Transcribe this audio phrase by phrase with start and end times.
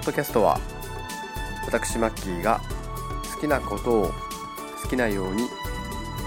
[0.00, 0.58] ポッドキャストは
[1.66, 2.62] 私マッキーが
[3.34, 4.10] 好きなことを
[4.82, 5.42] 好きなように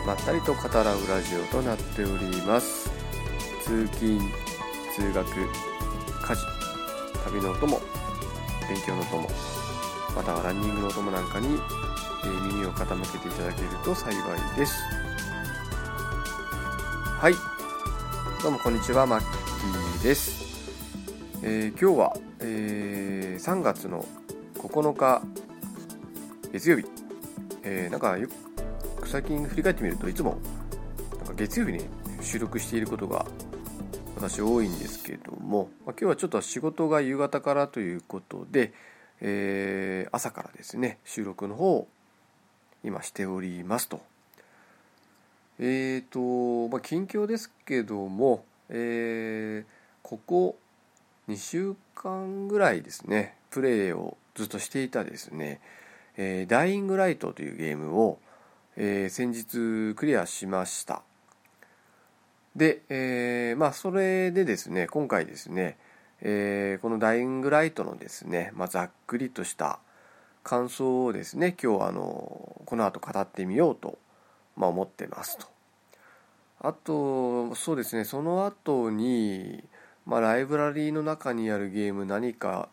[0.06, 2.92] まったりと語らうラジオとなっております。
[3.64, 4.22] 通勤
[4.96, 6.46] 通学家事
[7.26, 7.82] 旅のお供
[8.70, 9.28] 勉強のお供
[10.16, 11.48] またはランニングのお供なんかに、
[12.24, 14.16] 耳を傾けていただけると幸い
[14.56, 14.76] です。
[17.20, 17.34] はい。
[18.44, 20.44] どうもこんにちはマッキーです、
[21.42, 24.06] えー、今日は、えー、3月の
[24.56, 25.24] 9日
[26.52, 26.86] 月曜日、
[27.64, 28.18] えー、なんか
[29.06, 30.38] 最近振り返ってみるといつも
[31.20, 31.86] なんか月曜日に
[32.22, 33.26] 収録していることが
[34.18, 38.74] 私多いんですけども、まあ、今日はちょっと仕事が夕方からということで、
[39.22, 41.88] えー、朝からですね収録の方を
[42.84, 44.02] 今しておりますと。
[45.60, 49.66] えっ、ー、と、まあ、近況ですけども、えー、
[50.02, 50.58] ここ
[51.30, 55.62] 2週間ぐらいですね、プレイをずっとしていたですね、
[56.18, 58.20] えー、ダイイングライトというゲームを、
[58.76, 61.02] えー、先日クリアしました。
[62.56, 65.78] で、えー、まあそれでですね、今回ですね、
[66.22, 69.80] えー、このダイイングライトのですね、まあ、ざっくりとした
[70.44, 73.98] 感想をですね、今日あの、この後語ってみようと
[74.56, 75.48] まあ、思ってますと。
[76.60, 79.64] あとそうですねその後に
[80.06, 82.70] まあライブラリーの中にあるゲーム何か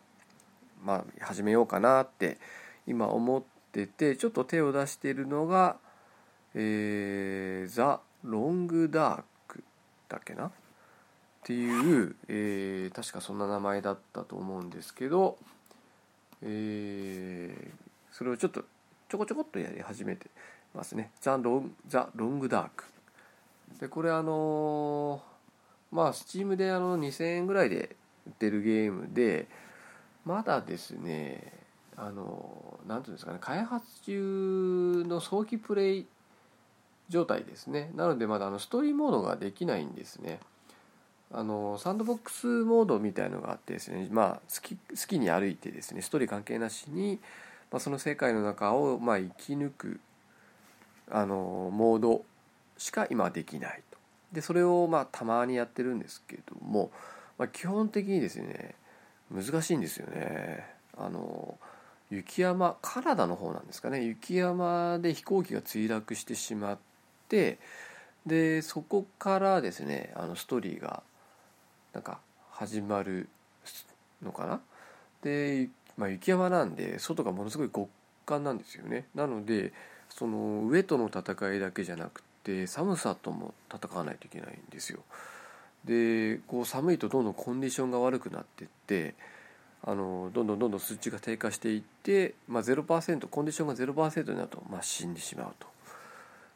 [0.83, 2.37] まあ始めようかなって
[2.87, 5.77] 今思っててちょっと手を出しているのが
[6.53, 9.63] えー、ザ・ロングダーク
[10.09, 10.47] だっけな？
[10.47, 10.51] っ
[11.45, 15.37] ていう、えー、確かそんな名前だったと思うんですけど、
[16.41, 17.69] えー、
[18.11, 18.65] それをちょっと
[19.07, 20.27] ちょこちょこっとやり始めて
[20.75, 21.11] ますね。
[21.21, 22.83] ザ・ロンザロングダーク
[23.79, 25.23] でこれあの
[25.91, 27.95] まあスチームであの2000円ぐらいで
[28.27, 29.47] 売ってるゲームで
[30.25, 31.53] まだですね
[31.97, 36.07] あの何ていうんですかね開発中の早期プレイ
[37.09, 37.91] 状態ですね。
[37.95, 40.39] なのでまだあのストーリーモードができないんですね。
[41.33, 47.19] あのサンドボックスモードみたいのがあってですねまあ好き好きに歩いてですねストーリー関係なしに、
[47.71, 49.99] まあ、その世界の中をまあ生き抜く
[51.09, 52.23] あのモード
[52.77, 53.81] しか今できない。
[54.31, 56.91] でそれをまあたまにやってるんですけども、
[57.37, 58.75] まあ、基本的にですね
[59.33, 60.65] 難しいんですよね。
[60.97, 61.57] あの
[62.09, 64.03] 雪山カナダの方なんですかね。
[64.03, 66.77] 雪山で飛行機が墜落してしまっ
[67.29, 67.59] て
[68.25, 71.03] でそこからですねあのストーリーが
[71.93, 72.19] なんか
[72.51, 73.29] 始まる
[74.21, 74.61] のかな。
[75.23, 77.89] で、まあ、雪山なんで外がものすごい極
[78.25, 79.05] 寒なんですよね。
[79.15, 79.73] なので
[80.09, 84.99] その上との戦いだけじゃなくて寒さとも戦わないといけないんですよ。
[85.85, 89.15] でこう寒いとどんどんコンディションが悪くなってって
[89.83, 95.67] あのどんどんどんどん数値が低下していって、まあ、0%コンディションが0%になると、まあ、死んでしまうと。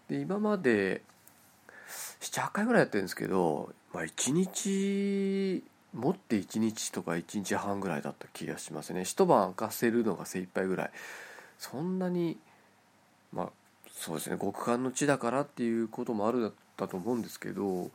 [0.10, 1.02] で今まで
[2.22, 5.64] 78回ぐらいやってるんですけど、まあ、1日
[5.96, 10.92] 持って1日とか1日半ぐらいだった気がしますね一晩明かせるのが精一杯ぐらい
[11.58, 12.38] そんなに
[13.34, 13.50] まあ
[13.96, 17.90] そうですね極寒の地だからっていうこともあるだったと思うんですけど、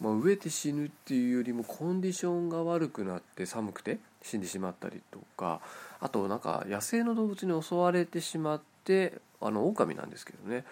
[0.00, 5.60] まあ、飢えて死ぬっていうよりもコンディションが悪くなって寒くて死んでしまったりとか
[6.00, 10.64] あとなんか野生の動物に襲われてしまってあの狼なんですけどね。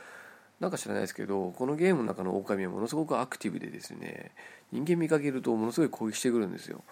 [0.58, 4.30] なんか知らないですけどこのゲームの中の狼はものすごくアクティブでですね
[4.70, 6.84] 人間見かけるとものすごい攻撃してくるんですよ。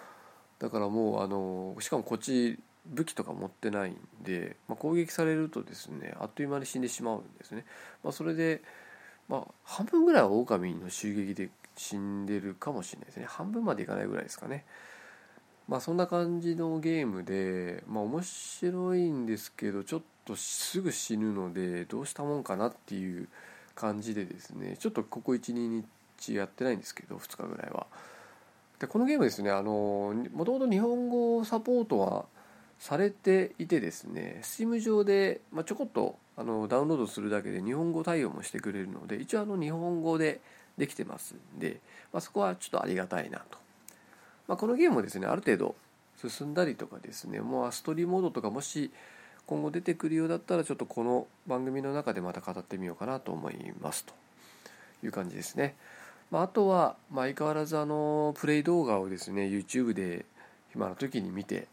[0.58, 2.58] だからもうあのしかもこっち
[2.90, 7.64] 武器とか持ってないんで、まあ、攻撃されるとですねあっという間に死んでしまうんですね、
[8.02, 8.62] まあ、それで、
[9.28, 13.26] まあ、半分ぐらいは狼の襲撃で死んでるかもしれないですね。
[13.26, 14.66] 半分までいかないぐらいですかね。
[15.66, 23.28] まあそんな感じのゲームでまあ面白いんですけどちょっとすぐ死ぬのでどうしたもんかなっていう
[23.74, 25.84] 感じでですねちょっとここ12
[26.18, 27.86] 日やってないんですけど2日ぐらいは。
[28.78, 32.26] でこのゲームですねあのもともと日本語サポートは
[32.80, 40.40] されていてですね Steam 上で、ま、ちょこっとあのダウンロードするだけで日本語対応もしてくれるので一応あの日本語で
[40.78, 41.78] できてますんで、
[42.10, 43.58] まあ、そこはちょっとありがたいなと、
[44.48, 45.74] まあ、このゲームもですねある程度
[46.26, 48.90] 進んだりとかですねもうアストリーモードとかもし
[49.46, 54.14] 今後出てくるようだったらちょっとこの番組の中でまた語ってみようかなと思いますと
[55.04, 55.74] いう感じですね。
[56.30, 60.24] まあ、あとは、ま、相変わらずあのプレイ動画をですね YouTube で
[60.72, 61.66] 暇な時に見て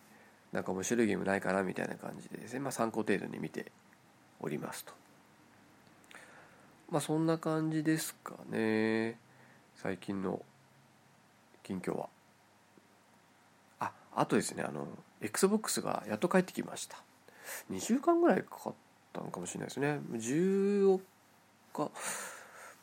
[0.51, 3.71] なんか面白いゲームないかなみたいな感じでですね、まあ、参考程度に見て
[4.39, 4.93] おりますと。
[6.89, 9.17] まあそんな感じですかね。
[9.75, 10.41] 最近の
[11.63, 12.07] 近況は。
[13.79, 14.87] ああとですねあの
[15.21, 16.97] XBOX がやっと帰ってきました。
[17.71, 18.73] 2週間ぐらいかかっ
[19.13, 19.99] たのかもしれないですね。
[20.13, 20.99] 14
[21.73, 21.91] 日、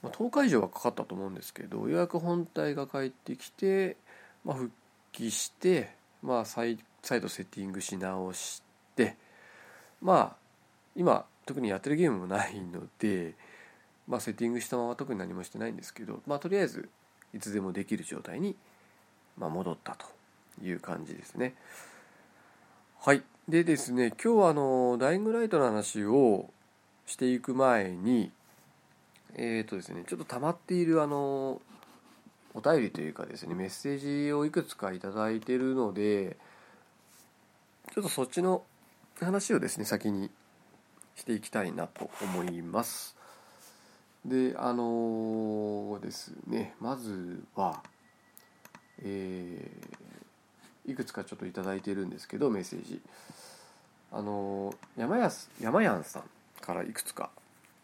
[0.03, 3.97] まあ、10日以上はかかったと思うんですけどようやく本体が帰ってきて、
[4.45, 4.71] まあ、復
[5.13, 8.63] 帰して、まあ、再再度セッティングし直し
[8.97, 9.17] て
[10.01, 10.37] まあ
[10.97, 13.35] 今特にやってるゲームもないので、
[14.09, 16.89] まあ、セッティングしたまま特に何もしてないんですけど、まあ、とりあえず
[17.35, 18.57] いつでもできる状態に、
[19.37, 20.07] まあ、戻ったと
[20.65, 21.55] いう感じですね。
[23.01, 23.23] はい。
[23.49, 26.49] でですね、今日はあの、ダイイングライトの話を
[27.07, 28.31] していく前に、
[29.35, 31.61] えっ、ー、とですね、ちょっと溜まっているあの、
[32.55, 36.39] お便りというかですね、メッセージをいくつかいただいてるので、
[37.93, 38.65] ちょっとそっちの
[39.21, 40.31] 話をですね、先に
[41.17, 43.17] していきたいなと思います。
[44.25, 47.83] で、あのー、ですね、まずは、
[49.03, 53.01] えー、いくつかちょっと頂いてるんですけどメッセージ
[54.13, 55.31] あの山や
[55.61, 56.23] 山やんさん
[56.61, 57.31] からいくつか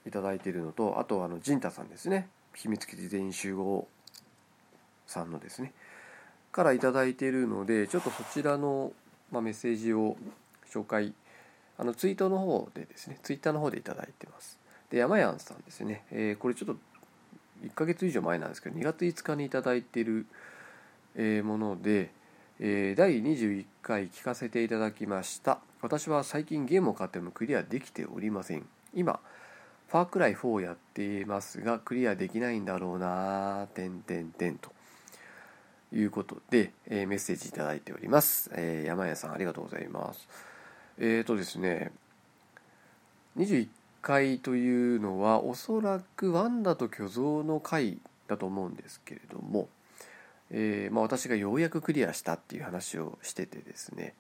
[0.07, 3.89] 頂いてるのとあとあの陣太さんですね秘密基地全員集合
[5.07, 5.73] さんのですね
[6.53, 8.93] から頂いているのでちょっとそちらの、
[9.31, 10.17] まあ、メッセージを
[10.71, 11.13] 紹介
[11.79, 14.59] あのツイートの方でですねツイッターの方で頂いてます。
[14.91, 16.77] で山やんさんですね、えー、これちょっと
[17.65, 20.27] 1ヶ月以上前なんですけど2月5日に頂いてる
[21.17, 22.11] えもので、
[22.59, 25.61] え第21回聞かせていただきました。
[25.83, 28.67] 私は最近ゲームを買ってもクリアできておりません。
[28.95, 29.21] 今
[29.89, 34.71] ファークライ4をやっていますがクリアできないんだろうなてんてんてんと。
[35.93, 40.29] いうことで、えー、メッセージいただいております、えー、山谷さんありがとうございます。
[40.99, 41.93] えっ、ー、とですね
[43.37, 43.69] 21
[44.03, 47.99] 回というのはおそらくワンダと巨像の回
[48.29, 49.69] だと思うんですけれども
[50.51, 54.15] えー、まあ、私がようやくクリアしたっていう話をしててですね、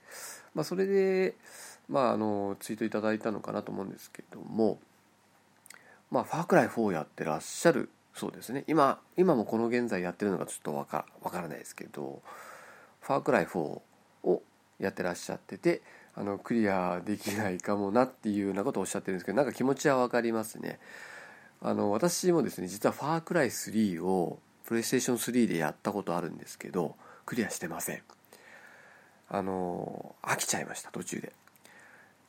[0.54, 1.34] まあ、それで、
[1.88, 4.78] まあ、あのツイートいただいたのかなと思うんですけども、
[6.10, 8.64] まあ、ファークライ4やってらっしゃるそうですね。
[8.66, 12.22] 今今もこの現在やってるのかちょっとわかわからないですけど
[13.00, 14.42] ファークライ4を
[14.78, 15.82] やってらっしゃってて
[16.14, 20.80] あのクリアできないかもなっていうようなことをおっしゃってるんですけどなんか気持ちは分かりますね。
[21.62, 26.96] あの私もですね実はファークライ3をプレイステーション3でやったことあるんですけど
[27.26, 28.02] クリアしてません。
[29.28, 31.32] あの飽きちゃいました途中で。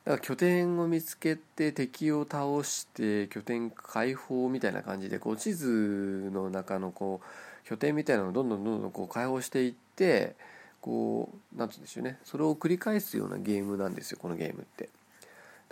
[0.04, 10.34] だから拠点を見つけて敵を倒して拠点解放みたいな感じでこう地図の中のこう拠点みたいなのをどんどんどんどんこう解放していって
[10.80, 12.18] こうなんて言うんでしょうね。
[12.24, 14.88] それを繰り返すようなゲームなんですよこのゲームって。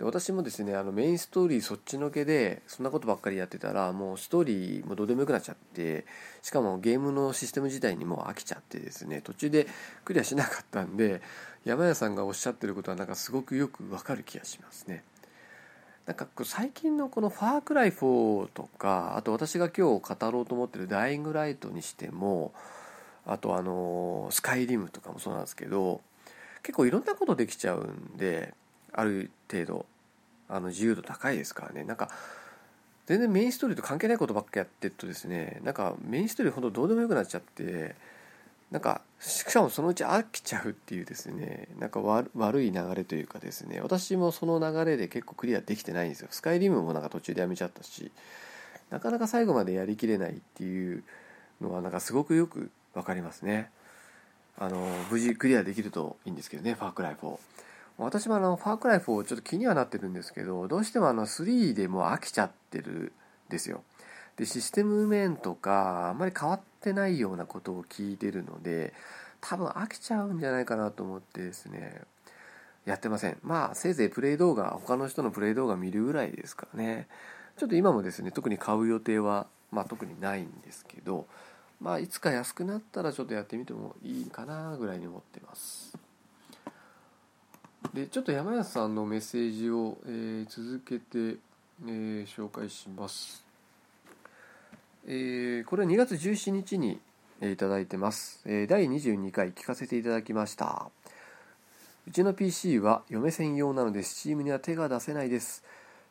[0.01, 6.05] で私もですねあのメインストーリーそっちのけでそんなことばっかりやってたらもうストーリーもどうでもよくなっちゃって
[6.41, 9.67] しかもゲームのシステム自体にもう飽きちゃってですね途中で
[10.03, 11.21] クリアしなかったんで
[11.65, 15.03] 山谷さんがおっしゃってることはなんかすごくよくわかる気がしますね。
[16.05, 22.53] なんか最近のこの「ファークライ4」とかあと私が今日語ろうと思ってる「ダイイングライト」にしても
[23.25, 26.01] あとあの「スカイリム」とかもそうなんですけど
[26.63, 28.55] 結構いろんなことできちゃうんで
[28.91, 29.85] ある程度
[30.49, 32.09] あの自由度高いですからねなんか
[33.05, 37.95] 全然メインストーリーと関係ないことばっかやってるとですねなんかメインストーリーほんとどうでもよくなっちゃって
[38.71, 46.29] なんかしかもそのうち飽きちゃうっていうですねなんか悪い流れというかですね私もその流れで結構クリアできてないんですよ。
[46.31, 48.11] スカイリムもなんか途中でやめちゃったし
[48.89, 51.03] なかなか最後までやりきれないっていう
[51.59, 53.69] のはなんかすごくよく分かりますね。
[54.57, 57.39] あの無事クリアできるといいんですけどねファークライフ4
[57.97, 63.11] 私もあの、ファークライフをちょっと気にはなってるんですけど、どうしてもあの、3でもう飽きちゃってるん
[63.49, 63.83] ですよ。
[64.41, 68.91] で、システム面とか、あんまり変わってないようなことを聞いてるので、
[69.39, 72.01] 多分飽きちゃうんじゃないかなと思ってですね、
[72.85, 73.37] やってません。
[73.43, 77.07] まあ、せいぜいプレイ動画、他の人のプレイ動画見るぐらいですかね。
[77.55, 81.27] ちょっと今もですね、特に買う予定は、まあ特にないんですけど、
[81.79, 85.95] まあいつか安くなったらちょっとやってみてもいいかなぐらいに思ってます。
[87.93, 91.37] でちょっと山安さんのメッセージを、えー、続けて、
[91.85, 93.50] えー、紹介します、
[95.07, 96.99] えー、これは2月17日に、
[97.41, 100.89] えー、いただいてます、えー、第22回聞かせていただきました。
[102.07, 105.63] うちの PC は嫁専用なので Steam には手が出せないです、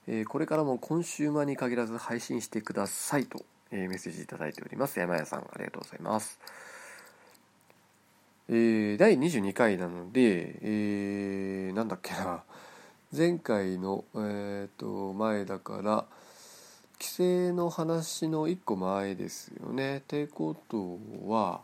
[0.07, 4.99] えー、これからもコンシューマーに限らず配信してくださいと、えー、メッセージいただいております。
[4.99, 6.39] 山谷さんありがとうございます。
[8.49, 12.43] えー、第22回なので、えー、なんだっけな。
[13.17, 16.05] 前回の、えーと、前だから
[17.01, 19.99] 規制の話の1個前ですよね。
[19.99, 21.63] ってことは、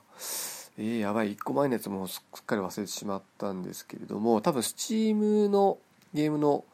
[0.79, 1.37] えー、やばい。
[1.37, 5.77] 1個前のやつもすっかり忘れてしまったんですけれども多分 Steam の
[6.15, 6.65] ゲームの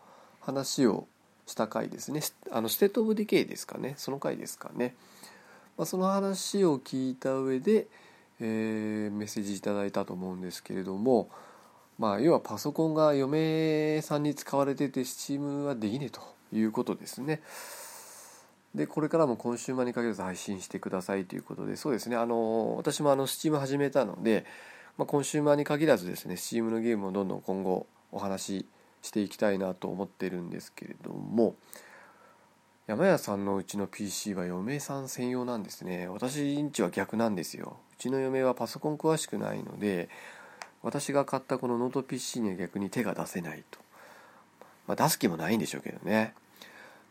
[0.41, 1.09] 話を
[1.47, 2.21] した回ですね。
[2.53, 3.95] あのステート・オブ・ディケイですかね。
[3.97, 4.95] その回ですかね、
[5.77, 7.89] まあ、その話を聞いた上で、
[8.39, 11.29] えー、メッセージいただいたと思うんですけれども
[11.99, 16.21] まあ要はパソコンが嫁さんに使われてて Steam はできねえと
[16.53, 17.41] いうことですね。
[18.75, 22.17] でこれからもコンシューマーに限らず配信してくださいということでそうですね。
[22.17, 24.47] あの私もあの Steam 始めたので、
[24.97, 28.67] まあ、コンシューマーに限らずですね Steam のゲームをどんどん今後お話し
[29.03, 31.55] していきたいなと思ってるんですけれども
[32.87, 36.09] 山屋さんのうちの PC は嫁さん専用なんですね。
[36.09, 37.77] 私んちは逆なんですよ。
[37.93, 40.09] うちの嫁はパソコン詳しくないので
[40.83, 43.79] 私が買ったこのノート PC には逆に手が出せないと、
[44.87, 46.35] まあ、出す気もないんでしょうけどね。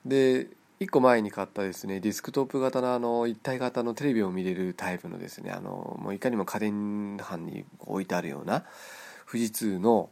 [0.06, 0.48] で
[0.82, 8.66] 1個前に買ったですねディスクトップ型のあの一体型のテレビを見れるタイプのですねあのもういかにも家電班に置いてあるような
[9.32, 10.10] 富士通の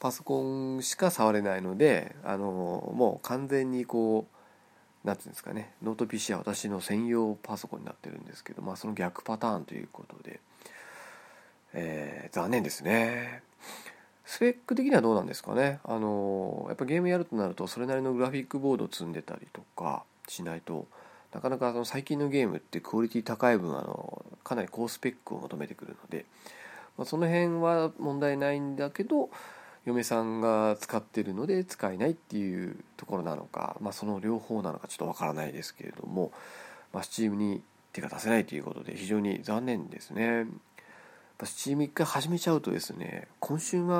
[0.00, 10.40] パソコンしか触れないのであのもう完全にこう何て言うんですかねノート PC は私の専用パソコンになってるんですけど、まあ、その逆パターンということで、
[11.72, 13.44] えー、残念ですね。
[14.24, 20.86] スペック的にはどうなんですかねあのやっぱゲームやるとなるとそれなりのグラフィックボード積んでたりとかしないと
[21.32, 26.26] なかなかその最近のゲームってクオリティ高い分あのかなり高スペックを求めてくるので、
[26.98, 29.30] まあ、その辺は問題ないんだけど
[29.86, 36.32] 嫁さんが使ってるので使えないっていうところなのか、まあ、その両方なのかちょっとわからないですけれども、
[36.92, 37.62] まあ、Steam に
[37.92, 40.46] 手が出せないということで非常に残念ですね。
[41.40, 43.94] ぱスチーム一回始めちゃうとですねコンシューマ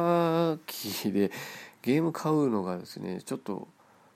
[0.55, 1.31] ー機で
[1.83, 3.67] ゲーム買うのがですねちょっと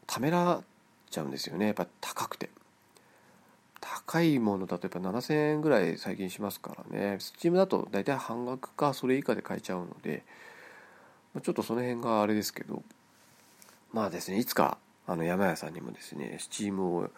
[0.07, 0.63] ためらっ
[1.11, 1.67] ちゃうんですよね。
[1.67, 2.51] やっぱ高くて。
[3.81, 7.19] 高いものだとやっぱ7000円ぐらい最近しますからね。
[7.21, 10.25] スチームだと大体半額かそれ以下で買えちゃうので
[11.43, 12.83] ちょっとその辺があれですけど
[13.93, 17.11] まあですねいつかあの山屋さんにもですね Steam を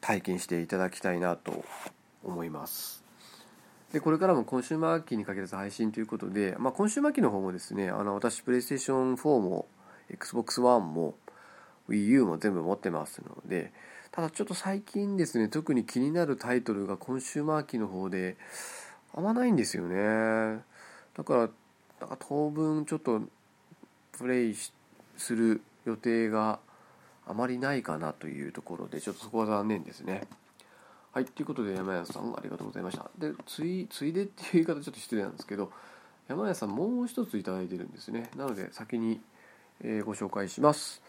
[0.00, 1.64] 体験していただきたいなと
[2.24, 3.01] 思います。
[3.92, 9.66] でこれからもコンシューマー機に限らず配信ということで、まあ、コンシューマー機の方もですねあの私プレイステーション4も
[10.10, 11.14] XBOX1 も
[11.88, 13.72] WiiU も全部持ってますので
[14.10, 18.36] ただちょっと最近ですね特に気になるタイトルがコンシューマー機の方で
[19.14, 20.62] あんまないんですよね
[21.16, 21.48] だから
[22.00, 23.20] だか当分ちょっと
[24.18, 24.56] プレイ
[25.16, 26.58] する予定が
[27.26, 30.22] あまりないかなというところでちょっとそこは残念ですね。
[31.12, 33.10] はい、ということで山谷さんありがとうございました。
[33.18, 35.70] で、ついついでっていう言い方ちょっと失礼なんですけど、
[36.28, 38.30] 山谷さんもう一つ頂いてるんですね。
[38.36, 39.20] なので先に、
[39.82, 41.02] えー、ご紹介します。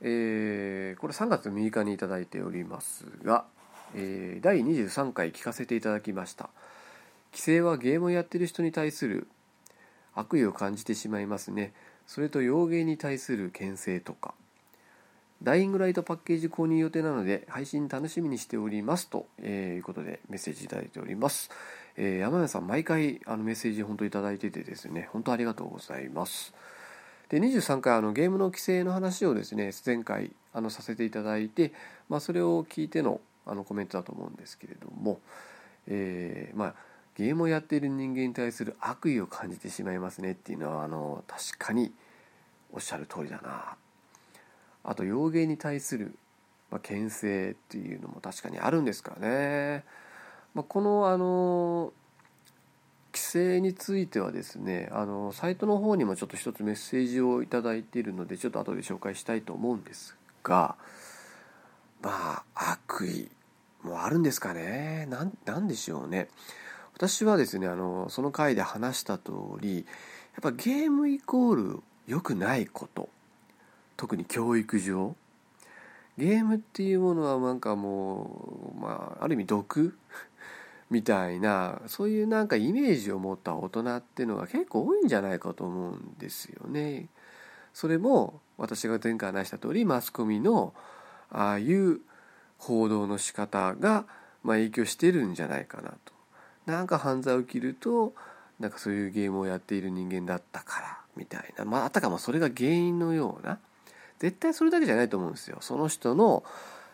[0.00, 3.44] えー、これ3月6日に頂いておりますが、
[3.94, 6.50] えー、第23回聞かせていただきました。
[7.32, 9.28] 規制はゲームをやってる人に対する
[10.14, 11.74] 悪意を感じてしまいますね
[12.06, 14.34] それと洋芸に対する牽制とか
[15.42, 21.50] ダイイングライトパッケージ購入予定なので配信楽しみにしておりますと、えー、いうことでメッセージいただいております、
[21.96, 26.54] えー、山根さん毎回あのメッセージ本当いただいててですね本当ありがとうございます。
[27.28, 31.72] で23回あのゲームの規制の話をですね前回あのさせていただいて、
[32.08, 35.20] まあ、それを聞いてのあのコメントだと思うんですけれども、
[35.88, 36.74] えー、まあ
[37.16, 41.92] ゲームをやっている人間に対する悪意を感じてしまいますねっていうのはあの確かに
[42.72, 43.76] おっしゃる通りだな。
[44.86, 46.16] あと洋芸に対する、
[46.70, 49.84] まあ、牽制っていうのも確かにあるんですからね、
[50.54, 51.92] まあ、このあの
[53.12, 60.76] 規制についてはですねあのサイトの方にもちょっと一つメッセージを頂いているのでちょっと後で紹介したいと思うんですが
[62.02, 63.28] まあ悪意
[63.82, 65.06] もあるんですかね。
[65.06, 66.28] なんでしょうね。
[66.94, 69.84] 私はですねあのその回で話した通りやっ
[70.42, 73.08] ぱゲームイコール良くないこと。
[73.96, 75.16] 特に教育上
[76.18, 79.96] ゲームっていうものはなんかもう、まあ、ある意味毒？
[80.88, 87.08] みたいなそういうなんかイメージを持った大人っていうのが結構多いんじゃないかと思うんですよね。
[87.74, 90.72] それも私が前回話した通りマスコミの
[91.28, 92.00] ああいう
[92.58, 94.06] 報道の仕方が
[94.44, 96.12] まあ影響してるんじゃないかなと。
[96.66, 98.14] なんか犯罪起きると
[98.60, 103.58] なんかそういうゲームをやっている人間だったからみたいなまああたかもそれが原因のような
[104.18, 105.58] 絶対それだけじゃないと思うんですよ。
[105.60, 106.44] その人の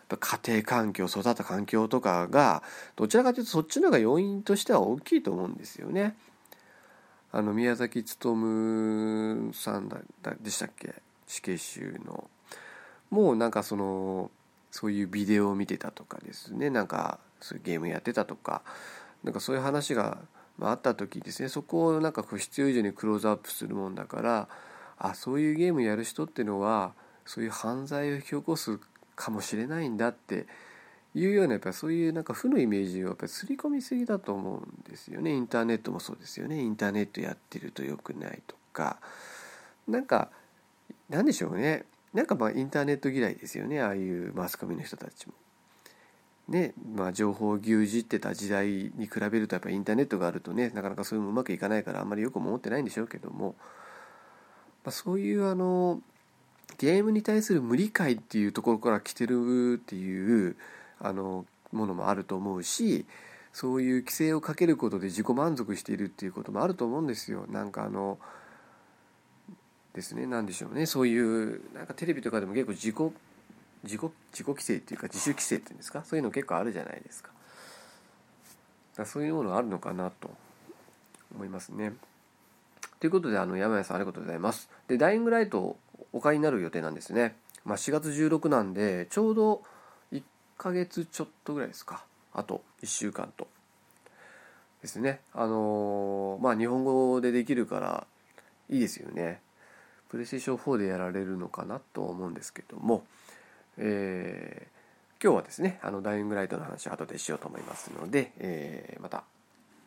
[0.09, 2.61] 家庭環境育った環境とかが
[2.95, 6.15] どちらかというとそっちの方が要因としては大きいと思うんですよね。
[7.31, 9.97] あの宮崎勉さんだ
[10.39, 10.93] でしたっけ？
[11.25, 12.29] 死刑囚の。
[13.09, 14.29] もうなんかその
[14.69, 16.69] そういうビデオを見てたとかですね。
[16.69, 18.61] なんかそういうゲームやってたとか。
[19.23, 20.17] なんかそういう話が
[20.59, 21.49] まあ、あった時ですね。
[21.49, 24.47] そこをなんかこう必要以上にクローズアップするもんだから
[24.99, 26.93] あそういうゲームやる人っていうのは
[27.25, 28.79] そういう犯罪を引き起こす
[29.15, 30.47] かもしれないんだって
[31.15, 35.31] いうようなやっぱりそういうなんか負のイメージをやっぱり刷り込みすぎだと思うんですよね。
[35.31, 36.59] インターネットもそうですよね。
[36.59, 38.97] インターネットやってると良くないとか。
[39.87, 40.29] なんか
[41.09, 41.85] なんでしょうね。
[42.13, 43.81] なんかまあインターネット嫌いですよね。
[43.81, 45.33] ああいうマスコミの人たちも。
[46.47, 46.73] ね。
[46.95, 53.55] まあ、情報を牛耳ってた時代に比べるとやっぱインターネットがあるとねなかなかそういうのうまくいかないからあんまりよくも思ってないんでしょうけども、
[54.83, 56.01] まあ、そういうあの
[56.77, 60.55] ゲームに対する無理解っていうところから来てるっていう
[60.99, 63.05] あのものもあると思うし
[63.51, 67.45] そういう規制をかけることで自己満足しているっていうこともあると思うんですよ。
[67.49, 68.17] なんかあの
[69.93, 70.85] ですね何でしょうね。
[70.87, 72.95] そういうなんかテレビとかでも結構自己
[73.83, 74.01] 自己
[74.31, 76.03] 自己規制っていうか自主規制っていうんですか？
[76.03, 77.29] そういうの結構あるじゃないですか。
[78.95, 80.31] だそういうものがあるのかなと
[81.35, 81.93] 思いますね。
[82.99, 84.69] ということであの山谷さんありがとうございます。
[84.87, 85.75] でダイイングライト
[86.11, 87.35] お買いになる予定なんですね、
[87.65, 89.63] まあ、4月16なんでちょうど
[90.11, 90.21] 1
[90.57, 92.05] ヶ月ちょっとぐらいですか。
[92.33, 93.47] あと1週間と。
[94.81, 95.21] ですね。
[95.33, 98.05] あのー、まあ日本語でできるから
[98.69, 99.41] いいですよね。
[100.09, 103.03] プレイステーション4でやられるのかなと思うんですけども、
[103.77, 109.23] えー、今日はですねあのダイイングライトの話を後でしようと思いますので、えー、また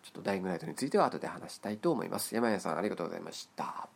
[0.03, 2.35] ちょっとダイイングライトについては後で話したいと思います。
[2.35, 3.89] 山谷さんありがとうございました。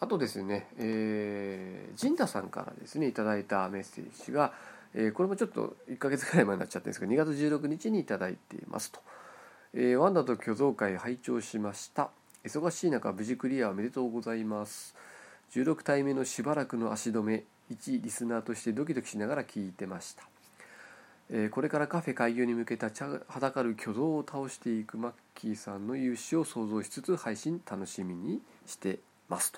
[0.00, 4.52] あとですね、えー、陣太さんからですねいただいたメッセージが、
[4.94, 9.00] えー、これもちょっと1ヶ月ぐらい前になっちゃってるんですけど2月16日にいただいていますと、
[9.74, 12.10] えー、ワンダと巨像会拝聴しました。
[12.44, 14.94] 忙しい中無事クリアおめでとうございます。
[15.54, 20.24] 16体目のしばらくの足止め一リスナーとしてドキドキしながら聞いてました、
[21.30, 29.52] えー、これからカフェ開業に向けたはだかる挙動を倒していくマッキーさんの勇姿を想像しつつ配信楽しみにしてます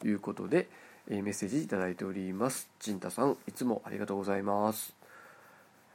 [0.00, 0.68] ということで、
[1.08, 2.68] えー、メッセージいただいております。
[2.80, 4.94] 陣太さんいつもありがとうございます。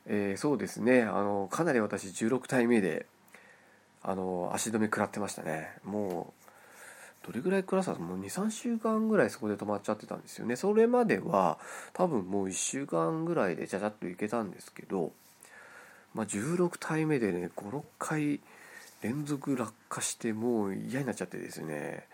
[0.05, 1.03] えー、そうですね。
[1.03, 3.05] あのかなり私16体目で
[4.03, 5.69] あの足止め食らってましたね。
[5.83, 6.33] も
[7.23, 10.55] うどれぐらい食らったもう23週間ぐらいそこで止まっちゃってたんですよね。
[10.55, 11.59] それまでは
[11.93, 15.11] 多分もう1週間ぐらいでちゃちゃっといけたんですけど、
[16.15, 18.39] まあ、16体目でね56回
[19.03, 22.07] 連続落下してもう嫌になっちゃってですね。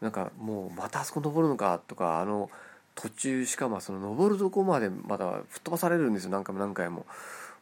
[0.00, 2.50] なんかもうまたあそこ登るのかとかあの
[2.94, 6.30] 途中しかもその登るとこまでまだ吹っ飛ばされるんですよ。
[6.30, 7.06] 何回も何回も。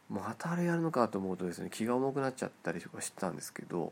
[0.09, 3.91] またあれやるのかと思うとですね気が重くなっちゃったりとかしてたんですけど、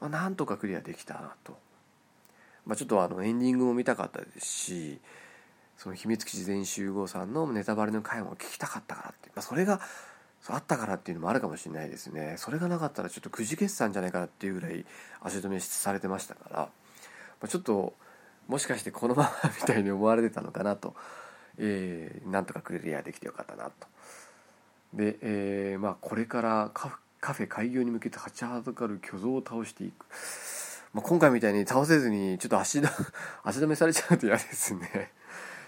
[0.00, 1.58] まあ、なんとかクリアできたなと、
[2.64, 5.00] まあ、ちょっとあのエンディングも見たかったですし
[5.76, 9.80] その秘密基地全集合さんのネタバレの回も聞きたかったからって、まあ、それが
[10.48, 12.36] あったからっていうのもあるかもしれないですね。
[12.38, 14.86] それがなかったらちょっとくじ決算じゃないかなっていうぐらい
[15.22, 16.68] 足止めされてましたから、
[17.40, 17.94] まあ、ちょっと
[18.48, 20.94] もしかしてこのままみたいに思われてたのかなと、
[21.58, 23.86] えー、なんとかクリアできてよかったなと。
[24.94, 30.04] で、えーまあ、これからカフェ開業に向けて立ちはだかる巨像を倒していく、
[30.92, 32.80] まあ、今回みたいに倒せずにちょっと足
[33.44, 35.12] 足止めされちゃうと嫌ですね。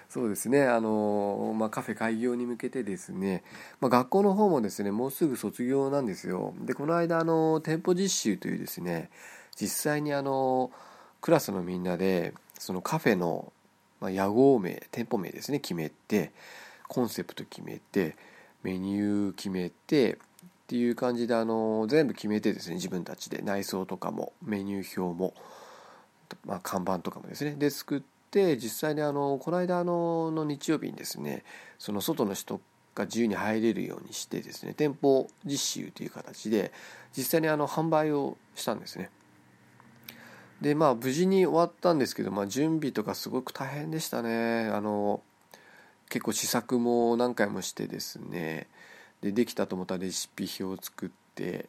[0.09, 0.67] そうですね。
[0.67, 3.45] あの、まあ、カフェ開業に向けてですね、
[3.81, 6.53] まあ、学校の方もですねもうすぐ卒業なんですよ。
[6.61, 9.11] でこの間あの店舗実習というですね
[9.55, 10.71] 実際にあの
[11.23, 13.53] クラスのみんなでそのカフェの、
[14.03, 16.33] 屋号名店舗名ですね決めて
[16.89, 18.17] コンセプト決めて
[18.65, 20.17] メニュー決めてっ
[20.67, 25.35] ていう感じであの全部決めてですね自分たちで内装とかもメニュー表も、
[26.45, 31.45] まあ、看板とかもですねで作って実際にあのこの間あのの日曜日にですね
[31.79, 32.61] その外の人
[32.97, 36.73] が自由に入れるようにしてですね店舗実習という形で
[37.17, 39.11] 実際にあの販売をしたんですね。
[40.63, 44.71] でまあ無事に終わったんですけど、まあ、準備とかすごく大変でしたね。
[44.73, 45.21] あの
[46.09, 48.69] 結構試作も何回もしてですね。
[49.23, 51.67] でできたと思ったレシピ表を作って。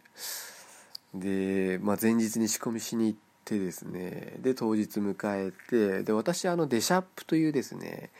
[1.15, 4.36] で、まあ、前日に仕込みしに行ってですね。
[4.39, 6.03] で当日迎えて。
[6.03, 8.12] で私あのデシャップというですね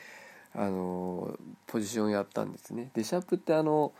[0.56, 2.90] あのポジションやったんですね。
[2.96, 3.92] デシャップってあの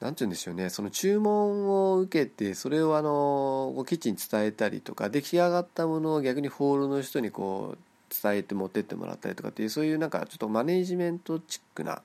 [0.00, 7.78] 何て言うんでしょうねその注文を受けてそれをあのキッチンに伝えたりとか出来上がったものを逆にホールの人にこう
[8.22, 12.02] 伝えて持ってってもらったりとかっていうそういうなんかちょっとマネジメントチックな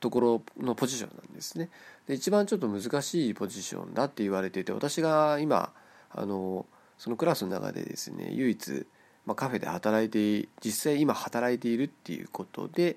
[0.00, 1.70] ところのポジションなんですね。
[2.06, 5.72] で一番ちょっと難しいポジションだって言われていて私が今
[6.10, 6.66] あの
[6.98, 8.86] そのクラスの中でですね唯一、
[9.24, 12.96] まあ、カフェで働いて実際今働いているっていうことで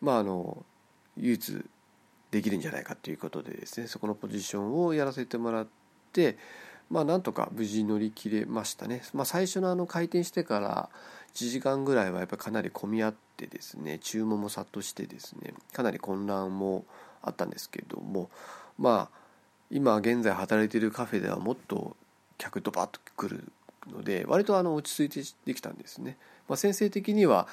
[0.00, 0.64] まああの
[1.18, 1.64] 唯一
[2.32, 5.66] できるんじゃないかということでですねそこのポジションをやらせてもらっ
[6.12, 6.38] て
[6.90, 10.88] まあなんとか無事乗り切れましたね、まあ、最初のあの開店してから
[11.34, 16.84] 1時間ぐらいはやっぱりかなり混み合ってですね注文も殺到してですねかなり混乱も
[17.22, 18.30] あったんですけども
[18.78, 19.18] まあ
[19.70, 21.96] 今現在働いているカフェではもっと
[22.38, 23.52] 客とバッと来る
[23.90, 26.16] ので割とあの落ち着いてできたんですね、
[26.48, 27.46] まあ、先生的には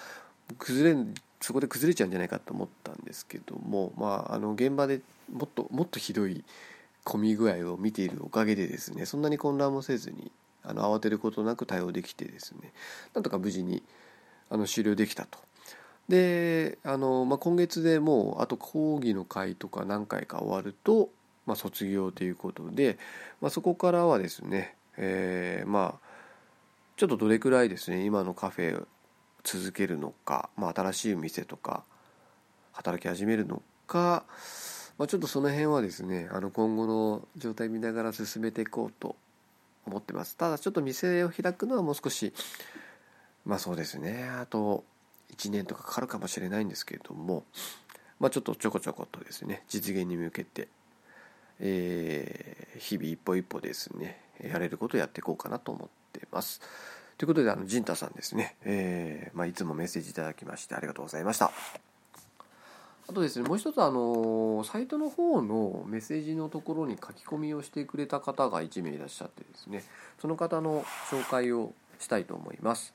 [0.58, 1.06] 崩れ
[1.42, 6.44] そこで崩れちゃうんじゃないかと思ったんですけども、まあ、あの現場でもっともっとひどい
[7.04, 10.32] 混み具合を見ているおかげでですねそんなに混乱もせずに
[10.64, 12.72] あの慌てることなく対応できてですね
[13.14, 13.82] なんとか無事に
[14.50, 15.40] あの終了できたと。
[16.10, 21.10] であの、まあ、今月でもうあと講義の会とか何回か終わると、
[21.46, 22.98] まあ、卒業ということで、
[23.42, 26.10] まあ、そこからはですね、えー、まあ
[26.98, 28.86] ちょっとどれくらいですね今のカフェ
[29.44, 31.84] 続けるのか、まあ、新しい店とか
[32.74, 34.24] 働き始めるのか、
[34.98, 39.16] まあ、ちょっとその辺はですねあの今後の状態見ながら進めていこうと
[39.86, 42.34] 思ってますただちょっと店を開くのはもう少し
[43.46, 44.84] まあそうですねあと
[45.36, 47.44] 1年とかかかるかもしれないんですけれども、
[48.20, 50.68] まあ、ちょっとちょこちょことですね実現に向けて、
[51.60, 56.62] えー、日々一歩一歩ですねやれることをやっていこうかなと思ってます。
[57.20, 61.52] ということで、あの、ジンタさんですね、えー、まあ、いつもメッセージいただきましてありがとうございました。
[63.10, 69.84] あとですね、もう一つ、あの、サイトの方のメッセージのところに書き込みをしてくれた方が1名いらっしゃってですね、
[70.22, 72.94] その方の紹介をしたいと思います。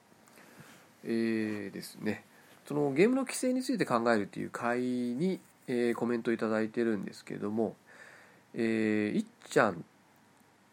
[1.04, 2.24] えー、ですね、
[2.66, 7.76] そのゲームの規制について考えるという会に、えー、コメントいただいてるんですけども、
[8.54, 9.84] えー、いっちゃん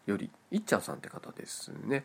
[0.06, 2.04] より、いっちゃんさんって方ですね。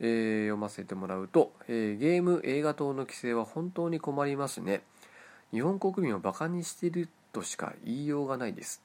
[0.00, 4.82] えー、読ませてもらうと、えー、ゲーム映画等の規制は本当に困りますね。
[5.52, 8.82] 日本国民をバカにしているとしか言いようがないです。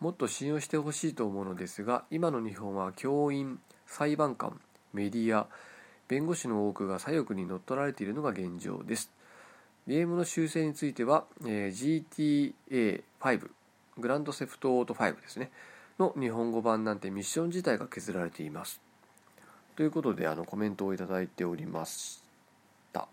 [0.00, 4.60] もっと信用してほしいと思うのですが今の日本は教員裁判官
[4.92, 5.46] メディア
[6.08, 9.10] 弁護士の多くが左翼に乗っ取られているのが現状です。
[9.86, 12.04] ゲームの修正については、えー、
[12.60, 13.50] GTA5
[13.98, 15.50] グランドセフトオート5ですね。
[15.98, 18.80] の日本語版なんてミッション自体が削られています。
[19.76, 22.22] ということであのコメントをいただいておりまし
[22.92, 23.08] た。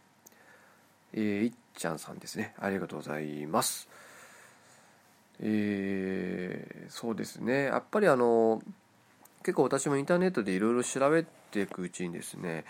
[1.14, 2.54] えー、いっちゃんさんですね。
[2.60, 3.88] ありがとうございます。
[5.40, 7.66] えー、そうですね。
[7.66, 8.62] やっぱりあの、
[9.44, 12.64] 結構私もインターネットでいろいろ調べていくうちにですね、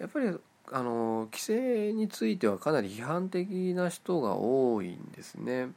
[0.00, 0.36] やっぱり
[0.72, 5.68] あの規制についてはかなり批判的な人が多いんですね。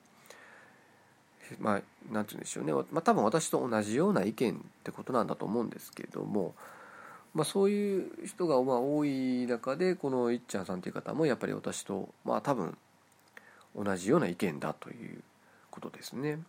[1.60, 2.74] まあ、なんて言うんでしょうね。
[2.92, 6.56] まあ、多分私と同じような意見ってことなんだと思うんですけれども、
[7.34, 12.78] まあ、そういう人がまあ多い中でこのいっちゃんさんという方もやっぱり私とまあ多分
[13.76, 15.24] 同じような意見だという
[15.70, 16.40] ことですね。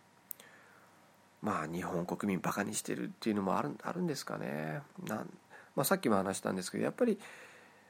[1.41, 4.81] まあ日本国民バカにしてるっていうのもあるあるんですかね。
[5.07, 5.31] なん
[5.75, 7.19] まあ、さっきも話したんですけどやっぱり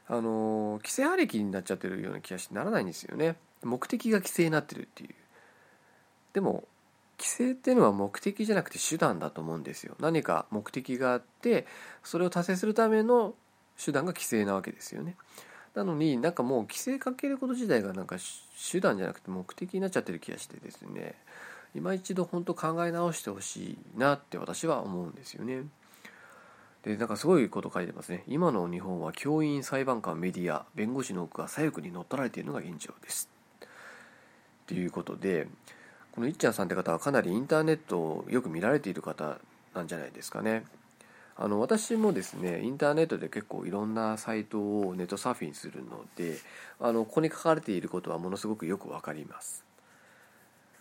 [0.06, 3.36] あの規制ありきになっちゃってるような気がしてならないんですよね。
[3.62, 5.14] 目的が規制になってるっていう。
[6.32, 6.64] でも
[7.18, 9.94] 規制っていうのは目的じゃなくて手段だと思うんですよ。
[10.00, 11.66] 何か目的があって
[12.02, 13.34] それを達成するための
[13.82, 15.16] 手段が規制なわけですよね。
[15.74, 18.16] なのになんかもう規制かけること自体がなんか
[18.70, 21.14] 手段じゃなくて目的になっちゃってる気がしてですね。
[21.74, 25.62] 今一度本当考え直してほしいなって私は思うんですよね。
[26.82, 28.24] でなんかすごいこと書いてますね。
[28.26, 33.30] 今の日本は教員裁判官メディア弁護士の多くが左翼に乗っ取られているのが現状です。
[34.66, 35.48] ということで
[36.12, 39.38] このいっちゃんさんって方はかなりインターネットをよく見られている方
[39.74, 40.64] なんじゃないですかね。
[41.34, 46.36] あの私もですねインターネットで結構いろんなサイトをネットサーフィンするので
[46.78, 49.64] あのここに書かれていることはものすごくよくわかります。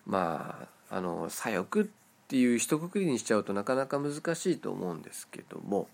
[0.05, 1.83] まああの左翼っ
[2.27, 5.87] ていう一括りにしちゃうとなかなか難しいと思うんですけども、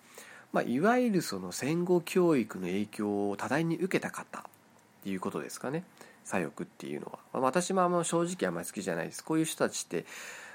[0.53, 4.43] まあ、いわゆるその戦後教育の影響を多大に受けた方っ
[5.03, 5.83] ていうことですかね。
[6.27, 9.23] 左翼っていうのは、まあ、私もあんま正直あまり好きじゃないです。
[9.23, 10.05] こういう人たちって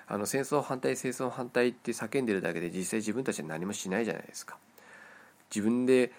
[0.06, 4.58] あの戦争反対戦争反対って叫んでるだけで実際自分たちは何もしないじゃないですか。
[5.54, 6.12] 自分で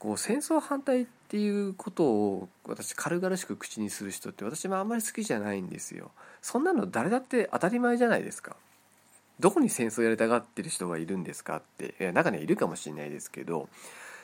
[0.00, 6.10] こう戦争反対っていうことを私軽々しく口にする人って私もあんまり好きじゃないんですよ。
[6.40, 8.56] そんなの誰だって当たり前じゃないですか。
[9.38, 13.68] どこに戦争やりたがってる人がいるんですかって中にはいるかもしれないですけど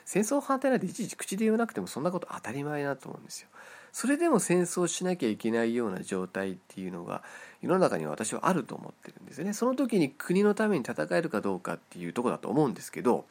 [0.09, 3.47] 戦争反対なんていちいち口で言わなくてもそんなこと当たり前だと思うんですよ。
[3.91, 7.21] それでも戦争しなきゃいけないような状態っていうのが
[7.61, 9.53] 世の中には私はあると思ってるんですよね。
[9.53, 13.25] その時に国のために戦えるかどうかっていうとこだと思うんですけど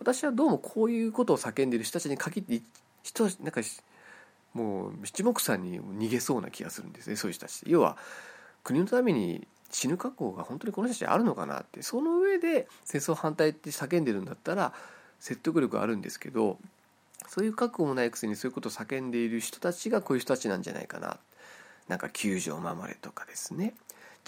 [0.00, 2.60] 私はどうもこういうことを叫んでる人たちに限って
[3.02, 3.62] 人なんか
[4.52, 7.16] もう一目散に逃げそうな気がするんですね。
[7.16, 7.96] そういう人たち要は
[8.64, 11.80] 国のために死ぬ覚悟が本当にこの人たちあるのかなって。
[11.80, 14.74] その上で戦争反対って叫んでるんだったら
[15.20, 16.58] 説得力あるんですけど
[17.26, 21.18] そういう覚悟もないくせにそういうことを叫んでいる人たちがこういう人たちなんじゃないかな。
[21.88, 23.74] なんか救助を守れとかですね。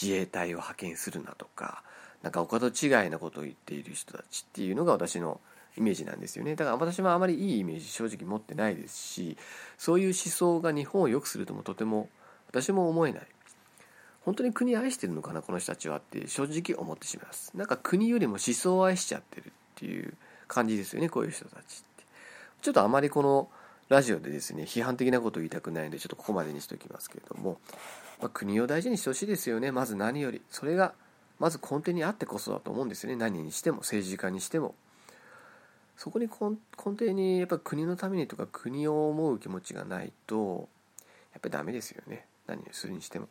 [0.01, 1.83] 自衛隊を派遣するなとか。
[2.23, 5.41] なんかお門違いなことを言っている人たちっていうのが私の
[5.79, 6.55] イメージなんですよね。
[6.55, 9.39] だから私もあまりいいイメージ正直持ってないですし
[9.79, 12.09] そういう思想が日本を良くするともとても
[12.49, 13.27] 私も思えない。
[14.23, 17.53] 本当に国愛してるのかなこの人たちはって正直思ってしまいます。
[17.55, 20.13] なんか国よりも思想を愛しちゃってるっていう
[20.51, 21.63] 感じですよねこういう人たちっ
[21.97, 22.05] て。
[22.61, 23.49] ちょっとあまりこの
[23.89, 27.59] ラジオでですね批判的なことを言いたくないのでちょっとここまでにしておきますけれども、
[28.21, 29.71] まあ、国を大事にしてほしいですよね。
[29.71, 30.43] まず何より。
[30.51, 30.93] それが
[31.39, 33.17] まず根底にあってこそだと思うんですよね。
[33.17, 34.75] 何にしても政治家にしても。
[35.97, 40.69] そこに根底にやっぱ国のためにとか国を思う気持ちがないと
[41.33, 42.27] やっぱりダメですよね。
[42.47, 43.29] 何をするにしても。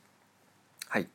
[0.88, 1.08] はい。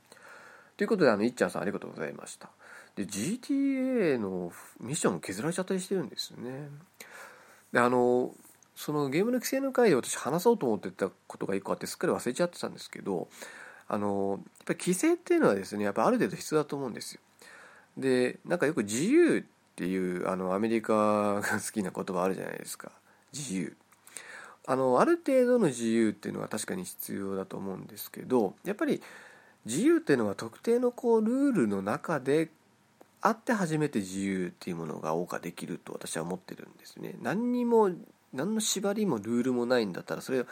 [0.76, 2.50] ということであのいっちゃんさんありがとうございました。
[2.96, 6.68] で GTA のミッションも削られちゃったりしてるんですよね。
[7.72, 8.33] であの
[8.76, 13.28] そのゲームの規制の回で私話そうと思ってたことが一個あってすっかり忘れちゃってたんですけど
[13.88, 17.20] あのやっぱり規制っていうのはですねやっぱある程度必要だと思うんですよ。
[17.96, 19.42] でなんかよく自由っ
[19.76, 22.92] ていうあのアメリカが好きな言葉あるじゃないですか。
[23.33, 23.76] 自由。
[24.66, 29.02] あのある程度の自由っていうのは確かに必要だと思うんですけどやっぱり
[29.66, 32.48] 自由っていうのは特定のこうルールの中で
[33.26, 37.90] あって初めて自由っていうものが謳歌できると私は思ってるんですね何にも
[38.34, 40.46] 何の縛りもルールもないんだったらそれは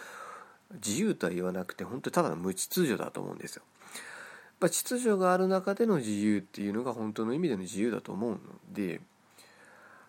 [0.82, 3.62] 自由とは言わなくて本当にただの無秩序だと思うんですよ。
[3.85, 8.38] やっぱ秩序がある中での自由っていうのが本当の意味での自由だと思うの
[8.70, 9.02] で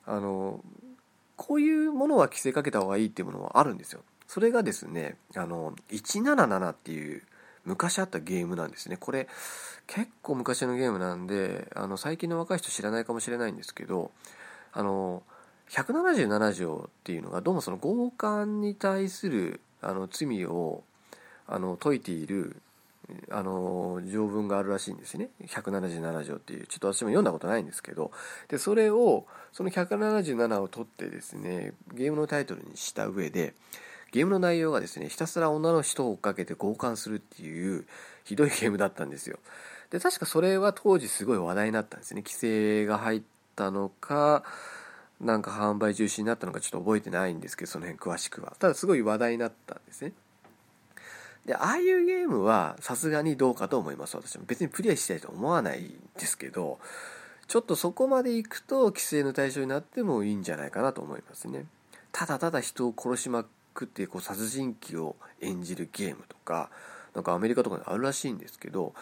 [0.05, 0.63] あの
[1.35, 4.01] こういうものは規制かけた方がいいっていうものはあるんですよ。
[4.25, 7.23] それがですねあの177っていう
[7.65, 8.97] 昔あったゲームなんですね。
[8.97, 9.27] これ
[9.87, 14.11] 結構昔のゲームなんであの最近の若い人知らないかもしれないんですけど
[14.71, 15.23] あの
[15.69, 20.83] 177条っていうのがどうもその強姦に対するあの罪を
[21.47, 22.55] あの解いている
[23.29, 25.29] あの条文があるらしいんですね。
[25.45, 26.67] 177条っていう。
[26.67, 28.11] ちょっと私も読んだことないんですけど。
[28.47, 33.53] でそれをその177を取ってですねゲームのタイトルにした上で
[34.13, 37.85] ゲームの内容がですねひたすら女の人を追っかけて強姦するっていう
[38.23, 39.39] ひどいゲームだったんですよ。
[39.89, 42.21] で確かそれは当時すごい話題になったんですね。
[42.21, 43.21] 規制が入っ
[43.55, 44.43] たのか
[45.19, 48.55] なんか販売中止になったのかちょっと覚えてないんですけどその辺詳しくは。
[48.59, 50.13] ただすごい話題になったんですね。
[51.47, 54.45] でああいうゲームはさすがにどうかと思います私も。
[54.45, 56.77] 別にプレイしたいと思わないんですけど
[57.47, 61.65] ちょっとそこまで行くと規制の対象になってもいいんじゃないかなと思いますね。
[62.11, 66.69] ただただ人を殺しまくってこう殺人鬼を演じるゲームとか
[67.13, 68.93] なんかアメリカとかにあるらしいんですけど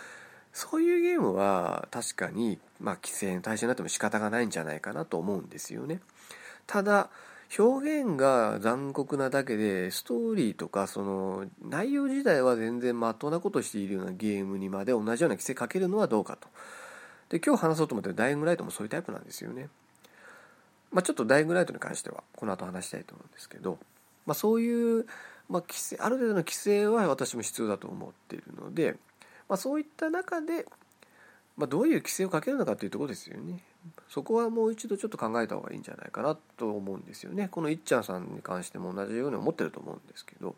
[0.54, 6.02] そういうゲームは確かに、まあ、規制の対象になっても仕方がないんじゃないかなと思うんですよね。
[6.68, 7.10] ただ
[7.58, 16.48] 表現が残酷なだけでストーリーとかその内容自体は全然まっとうなことをしているようなゲームにまで同じような規制かけるのはどうかと。
[17.30, 19.70] で今日話そうと思ってるダイイングライトもそういうタイプなんですよね。
[20.92, 23.80] まあ、ちょっとダイイングライトに関してはこの後話したいと思うんですけど、
[24.26, 25.06] まあ、そういう、
[25.50, 28.96] まあ、規制ある程度の規制は私も必要だと思っているので
[29.52, 30.66] まあ、そういった中で、
[31.58, 33.60] まあ、どういう規制をかけるのかというところですよね。
[34.08, 37.50] そこはもう一度ちょっと考えた方がいいんじゃないかなと思うんですよね。
[37.50, 40.56] このいっちゃんさんに関しても同じように思ってると思うんですけど、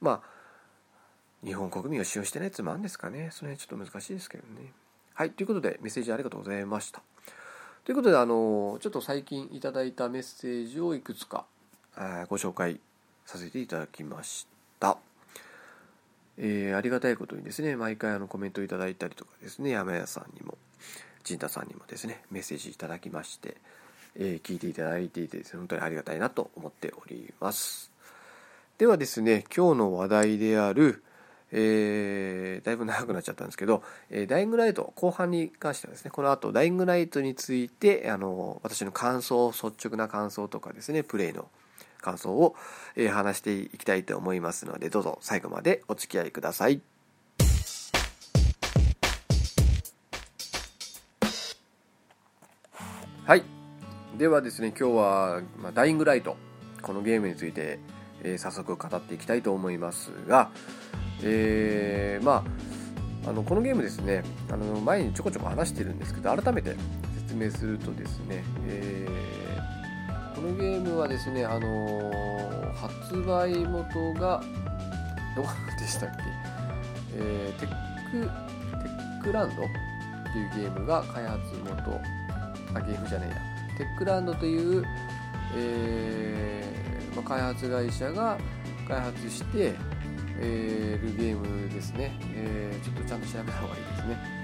[0.00, 3.28] まあ、日本国民を使用してないやつもあるんですかね。
[3.30, 4.72] その辺ちょっと難しいですけどね。
[5.14, 7.00] はい、ということでメッセージありがとうございました。
[7.84, 11.46] ということで、あの、ちょっと最近いただいたメッセージをいくつか
[12.28, 12.80] ご紹介
[13.26, 14.46] させていただきまし
[14.78, 14.98] た。
[16.38, 20.56] えー、ありがたいことにですね、毎回あのコメントいただいたりとかですね、山屋さんにも、
[21.22, 23.56] 陣太さんにもですね、メッセージいただきまして、
[24.16, 27.92] えー、聞いていただいていてですね、本当にありがたいなと思っております。
[28.78, 31.02] ではですね、今日の話題である、
[31.52, 41.50] えー、だいぶ長くなっちゃったんですけど、えー、ダイイングライト、後半に関してはですね、この後、ダイイングライトについて、あの、私の感想、率直な感想とかですね、プレイの
[42.00, 42.54] 感想を、
[42.96, 46.80] えー、話していきたいと思いますのでどうぞ最後までお付き合いください。
[53.26, 53.44] はい
[54.18, 56.36] ではですね今日は、まあ、ダイイングライト
[56.82, 57.78] このゲームについて、
[58.24, 60.50] えー、早速語っていきたいと思いますが、
[61.22, 62.44] えー、ま
[63.24, 66.74] ああのこのゲームですねあの前にちょこちょこ話してるんですけど改めて
[67.28, 69.59] 説明するとですね、えー
[70.40, 74.42] このゲームはですね、あのー、発売元が、
[75.36, 75.48] どこ
[75.78, 76.22] でしたっけ、
[77.14, 79.66] えー、テック、テックランドっ
[80.32, 82.00] ていうゲームが開発元
[82.72, 83.76] あゲームじゃねえや。
[83.76, 84.82] テックランドという、
[85.58, 88.38] えーまあ、開発会社が
[88.88, 89.74] 開発して、
[90.38, 94.39] えー、るゲームですね、え、ちょっとちゃんと調べた方がいいですね、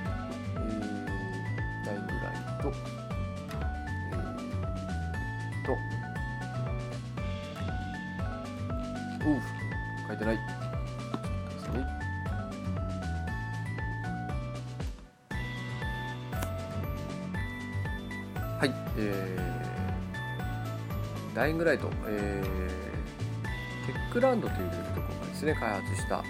[21.46, 26.24] ー、ダイングライト、えー、テックランドというところがですね、開発した、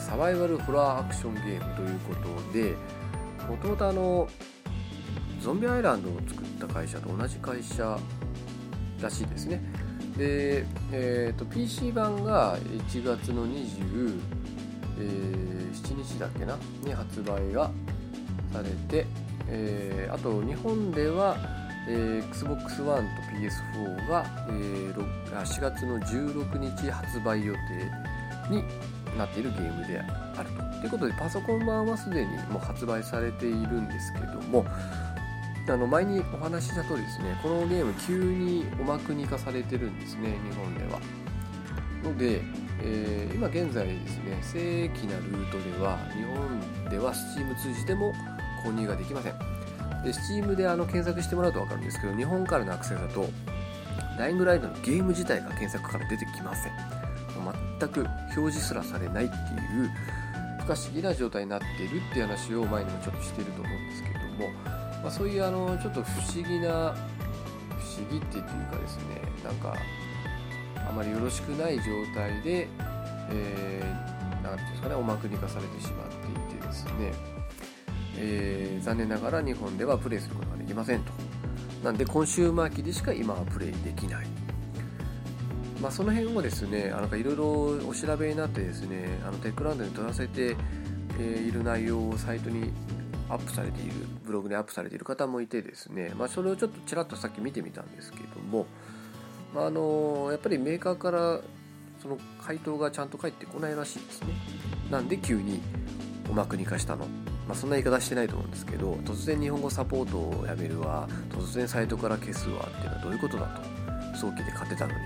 [0.00, 2.74] サバイバルホラーアクションゲームということで、
[3.48, 4.28] もともとあの、
[5.40, 7.98] ゾンビアイランドを作った会社と同じ会社
[9.02, 9.62] らしいですね。
[10.16, 14.20] で、えーと、PC 版が1月の27、
[15.00, 16.56] えー、日だっけな？
[16.84, 17.70] に発売が
[18.52, 19.06] されて、
[19.48, 24.94] えー、あと日本では、Xbox One と PS4 が、えー、
[25.30, 27.60] 4月の16日発売予定
[28.50, 28.64] に
[29.16, 30.64] なっているゲームであると。
[30.80, 34.66] ということでパソコン版はすでにもう発売されているんですけども
[35.66, 41.00] あの前にお話しした通りですねこのゲーム急におまくに化されてるんですね日本では。
[42.02, 42.42] ので、
[42.82, 48.12] えー、今現在ですね正規なルートでは日本では Steam 通じても
[48.62, 49.63] 購入ができません
[50.04, 53.28] で Steam であの検索してもらうと分かるんですけど日本からのアクセスだと
[54.18, 57.04] ダイングライトのゲーム自体が検索から出てきません。
[57.78, 59.90] 全く表示すらされないっていう
[60.60, 64.50] 不可思議な状態になっているっていう話を前にもちょっとしてると思うんですけども、
[65.02, 66.94] まあ、そういうあのちょっと不思議な
[67.68, 69.74] 不思議っていうかですねなんか
[70.88, 71.82] あまりよろしくない状
[72.14, 72.68] 態で、
[73.30, 77.33] えー、ていうんですかねおまくに化されてしまっていてですね。
[78.16, 81.12] えー、残念ながら日本ではプレイすることができませんと。
[81.82, 84.26] なんでコンシューマー機でしか今はプレイできない。
[85.82, 87.44] まあ、その辺をですね、なんかいろいろ
[87.86, 92.72] お調べになってですね、あのテックランドに問い合わせている内容をサイトに
[93.28, 93.92] アップされている、
[94.24, 98.66] ブログにアップされている方もいてですね、まあ、それをちょっとちらっとさっき見てみたんですけども、
[99.54, 101.40] まあ、あのやっぱりメーカーから
[102.00, 104.28] その回答がちゃんと返ってこないらしいですね。
[104.90, 105.60] なんで急に
[106.30, 107.06] おま国化したの？
[107.46, 113.62] まあ、そんな言い方してないと思うんですけど突然日本語サポートをやめるわ突然サイトから消すわっていうのはどういうことだと
[114.16, 114.98] 早期で勝てたのに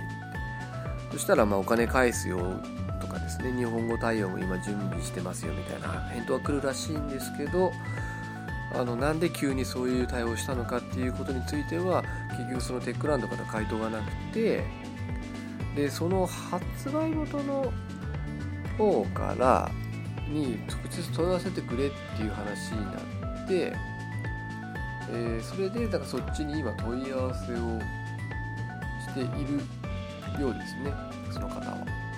[1.12, 2.38] そしたらまあお金返すよ
[3.00, 7.72] とかですね日本語対応も今準備してますよみたいな返答は来るらしいんですけど
[8.74, 12.04] あのなんで急にそういう対応したのかっていうことについては
[12.36, 14.62] 結局そのテックランドから回答がなくて
[15.74, 17.72] でその発売元の
[18.76, 19.70] 方から
[20.28, 23.72] に直接問い合わせてくれっていう話になって、
[25.10, 27.80] えー、それでだからそっちに今問い合わせを
[29.00, 29.60] している
[30.40, 30.92] ようですね
[31.30, 32.08] その方は。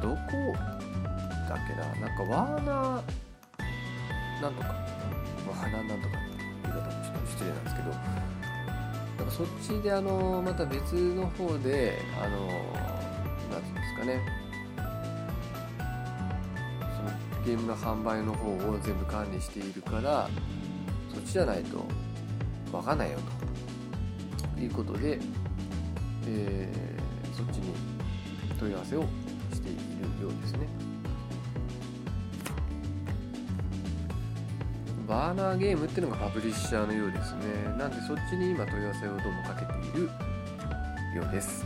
[0.00, 0.56] どこ
[1.48, 4.68] だっけななんかワーナーなんとか
[5.46, 6.28] ワーナーなんとかって
[6.62, 12.46] 言い方もちょっと失礼なんですけどなんかそっちであのまた別の方であの
[13.50, 14.49] 何て言うんですかね
[17.44, 20.28] ゲームの販売の方を全部管理しているから
[21.12, 21.84] そっちじゃないと
[22.70, 23.40] 分かんないよと。
[24.60, 25.18] いうことで、
[26.26, 27.72] えー、そっちに
[28.58, 29.02] 問い合わせを
[29.52, 30.68] しているようですね。
[35.08, 37.42] バーナーゲームっていうのがパブリッシャーのようですね。
[37.78, 40.04] なんでそっちに今問い合わせをどうもかけている
[41.16, 41.64] ようです。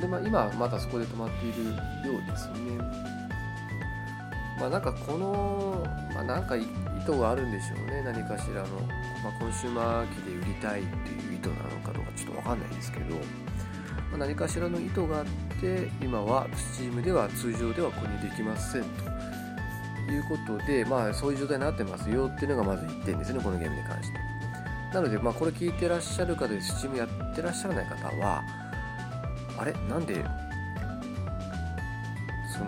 [0.00, 3.09] で、まあ、今まだそこで止まっているようですね。
[4.60, 6.62] まあなんかこの、まあ、なんか意
[7.06, 8.02] 図があるんでしょうね。
[8.04, 8.66] 何かしらの、
[9.24, 13.22] まあ、コンシューマー機で売りたいっていう意図なのかどうかちょっと分かんないですけど、ま
[14.14, 15.24] あ、何かしらの意図があっ
[15.60, 18.84] て今は Steam では通常では購入できません
[20.06, 24.18] ということで、まあ、そういう状態になってますよっていうのがまず1点ですねこのゲームに関して。
[24.92, 28.42] なので、まあ、これ聞いてらっしゃる方で Steam やってらっしゃらない方は
[29.56, 29.72] あれ？
[29.88, 30.24] なんで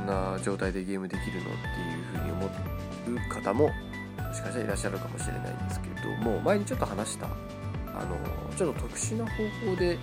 [0.07, 8.17] な状態でゲームできるのっていうふうに思う方ももしかしたらいらっしゃるかもしれないんですけれども前にちょっと話したあの
[8.57, 9.33] ちょっと特殊な方
[9.67, 9.99] 法で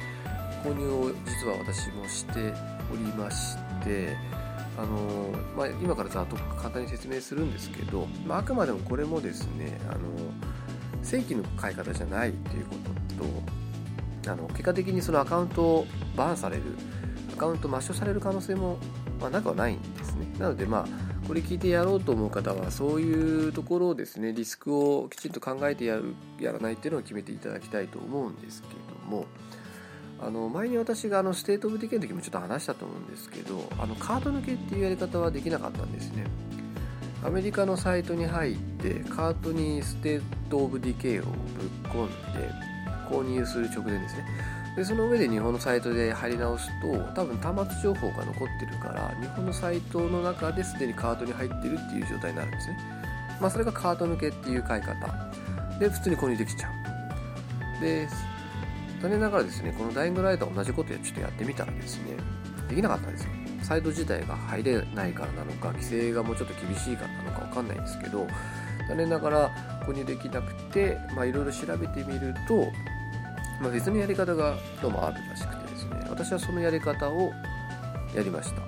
[0.63, 2.53] 購入を実は私もして
[2.91, 4.15] おりまして
[4.77, 9.99] あの、まあ、今からざっと簡単に説明するんですけど、まあ、あくまでもこれもですねあの
[11.03, 12.75] 正規の買い方じゃないっていうこ
[13.09, 13.23] と
[14.25, 16.63] とあの結果的にそのアカウントを BAN される
[17.33, 18.77] アカウント抹消される可能性も、
[19.19, 20.27] まあ、なくはないんですね。
[20.39, 29.27] なのでまあこれ聞いてやろうと思う方はそういうところをですねリスクをきちんと考えてやるやらないっていうのを決めていただきたいと思うんですけども
[30.19, 36.25] あの前に私があのステート・オブ・ディケイの時もちょっと話したと思うんですけどあのカート抜けっていうやり方はできなかったんですね。
[37.23, 41.33] アメリカのサイトに入ってカートにステート・オブ・ディケイをぶっ
[41.91, 42.49] 込んで
[43.11, 44.25] 購入する直前ですね。
[44.79, 52.77] でその上で日本のサイトで貼り直すと多分端末情報が残ってるから日本のサイトの中ですでにカートに入ってるっていう状態になるんですね。
[53.41, 54.95] まあそれがカート抜けっていう買い方。
[55.81, 57.83] で普通に購入できちゃう。
[57.83, 58.07] で
[59.01, 62.15] 残念ながらですねこのダイイングライトは同じことでちょっとやってみたらですね
[62.69, 63.31] できなかったんですよ。
[63.63, 68.25] サイト自体が入れないからなのか規制がもうちょっと厳しいからなのか分かんないんですけど
[68.87, 69.51] 残念ながら
[69.85, 72.71] 購入できなくていろいろ調べてみると、
[73.61, 76.07] まあ、別のやり方がどうもあるらしくてですね。
[76.09, 77.31] 私はそのやり方を
[78.15, 78.61] やりました。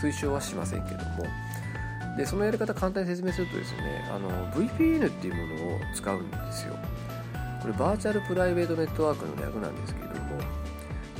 [0.00, 1.26] 推奨はしませんけども。
[2.16, 6.76] でそのやり方簡単に説明するとですねあの VPN っていうものを使うんですよ。
[7.60, 10.38] これバーチャルプライベートネットワークの略なんですけれども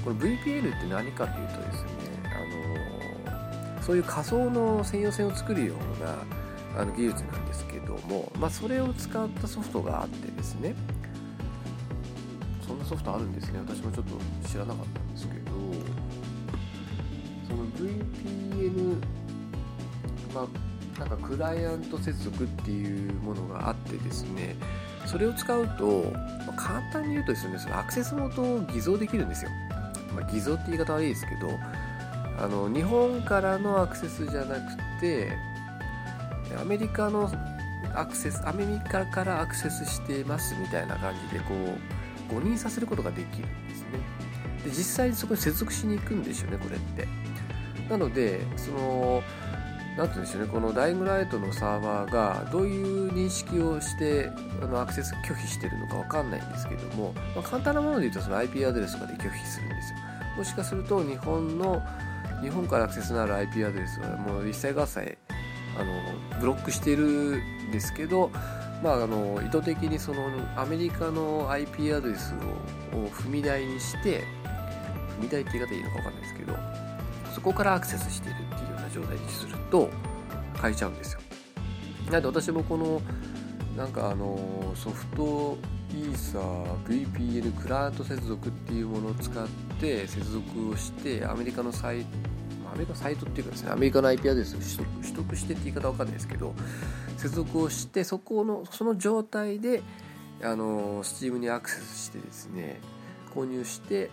[0.05, 1.91] これ VPN って何かというとですね
[2.27, 10.75] あのそういう仮想の専用線を作るようなあの技術なんですけども、まあ、それを使ったソフトがあってですね。
[12.95, 13.59] ソフトあるんですね。
[13.59, 15.51] 私もちょっと知らなかったんですけど。
[17.49, 18.97] その VPN
[20.33, 20.47] ま
[20.97, 24.57] あなんかクライアント接続っていうものがあってですね。
[25.07, 26.13] それを使うと、
[26.47, 29.51] まあ、簡単に言うとですねそのアクセス元を偽造できるんですよ、
[30.15, 31.51] まあ、偽造って言い方悪いですけど
[32.43, 35.31] あの日本からのアクセスじゃなくて
[36.59, 37.31] アメリカの
[37.95, 41.94] アクセスアメリカからアクセスしてますみたいな感じでこう
[42.29, 43.89] 誤認させることができるんですね。
[44.65, 47.07] で実際にそこに接続しに行くんですよねこれって。
[47.89, 49.23] なのでその
[49.97, 59.99] 何て言うんでしょうねこのダイイングライトのサーバーがどういう認識をしてあのアクセス拒否してるのか分かんないんですけども、まあ、簡単なもので言うとその IP アドレスとかで拒否するんですよ。
[60.37, 61.83] もしかすると日本の
[62.43, 65.17] 日本からアクセスのある IP アドレスはもう一切合切
[65.79, 68.31] あのブロックしているんですけど、
[68.85, 74.25] まあ、あの意図的にそのアメリカの IP アドレスをを踏み台にして
[75.19, 76.57] 踏み台って言い方いいのか分かんないですけど
[77.35, 79.91] そこからアクセスしているっていうような状態にすると
[80.61, 81.21] 変えちゃうんですよ。
[82.11, 83.01] なんで私もこの
[83.77, 85.59] なんかあのソフト
[85.91, 89.49] イーサー VPN クラウド接続っていうものを使っ
[89.81, 92.07] て接続をしてアメリカのサイト
[92.75, 94.59] アメリカサイトっていうかですねアメリカの IP アドレスを
[95.01, 96.55] 取得してって言い方わかんないですけど
[97.17, 99.83] 接続をしてそこのその状態で
[100.43, 102.81] あの Steam にアクセスしてですね
[103.35, 104.11] 購入して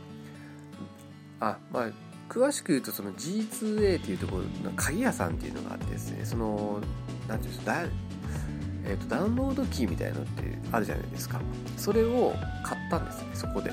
[1.39, 1.89] あまあ
[2.29, 6.79] 詳しく言うとその G2A っていうところの鍵屋さんっていうのがあってですねその
[7.27, 7.83] 何ていうんですか
[8.83, 11.39] えーと、ダウンロードキーみたいなのってあるじゃないですか。
[11.77, 12.33] それを
[12.63, 13.71] 買ったんですねそこで。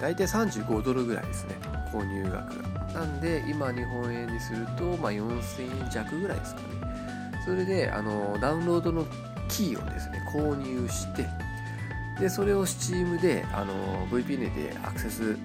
[0.00, 1.56] 大体35ドルぐらいですね
[1.92, 2.75] 購入額が。
[2.94, 6.66] なんで今日本円にすると、まあ、4000円弱ぐらいですかね。
[7.44, 9.06] それであのダウンロードの
[9.48, 11.26] キーをですね購入して
[12.18, 15.36] でそれを Steam であの VPN でアクセス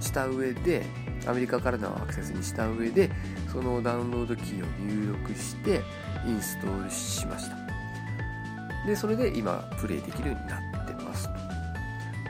[0.00, 0.84] した上で
[1.26, 3.10] アメリカからのアクセスにした上で
[3.52, 5.80] そのダウンロードキーを入力して
[6.26, 7.56] インストールしました。
[8.86, 10.73] でそれで今プレイできるようになってます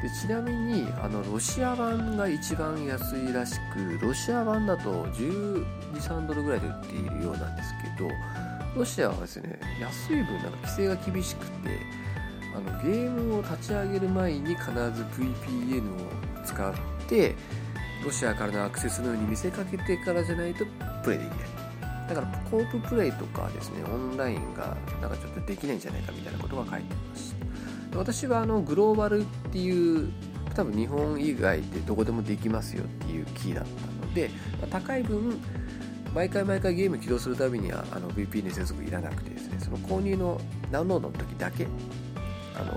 [0.04, 8.10] でちなみにあのロシア版が一番安いらしくロシア版だと123ドルぐらいで売っているようなんですけど
[8.76, 11.80] ロシアはですね安い分なんか規制が厳しくて
[12.54, 16.74] あのゲームを立ち上げる前に必ず VPN を使っ
[17.08, 17.34] て
[18.04, 20.66] ロシアからのアクセスのように見せかけてからじゃないと
[21.02, 21.48] プレイできない。
[22.10, 27.33] だからコーププレイとかですねオンラインがなんかちょっとできないんじゃないかみたいなことが書いてました
[27.96, 30.12] 私はあのグローバルっていう
[30.54, 34.30] 多分日本以外でどこでもできますよっていうキーだったので
[34.70, 35.40] 高い分
[36.14, 40.40] 毎回毎回ゲーム起動するたびにはあの VPN 接続いらなくてですねその購入の
[40.70, 41.66] ダウンロードの時だけ
[42.56, 42.72] あの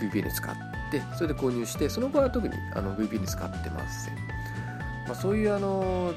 [0.00, 0.54] VPN 使っ
[0.92, 4.14] てそれで購入してその後は特にあの VPN 使ってません、
[5.06, 6.14] まあ、そういうあの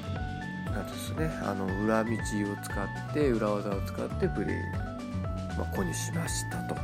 [0.65, 2.15] なんですねあの裏道を
[2.63, 2.73] 使
[3.11, 6.75] って裏技を使ってプレイ、まあ、購入しましたと、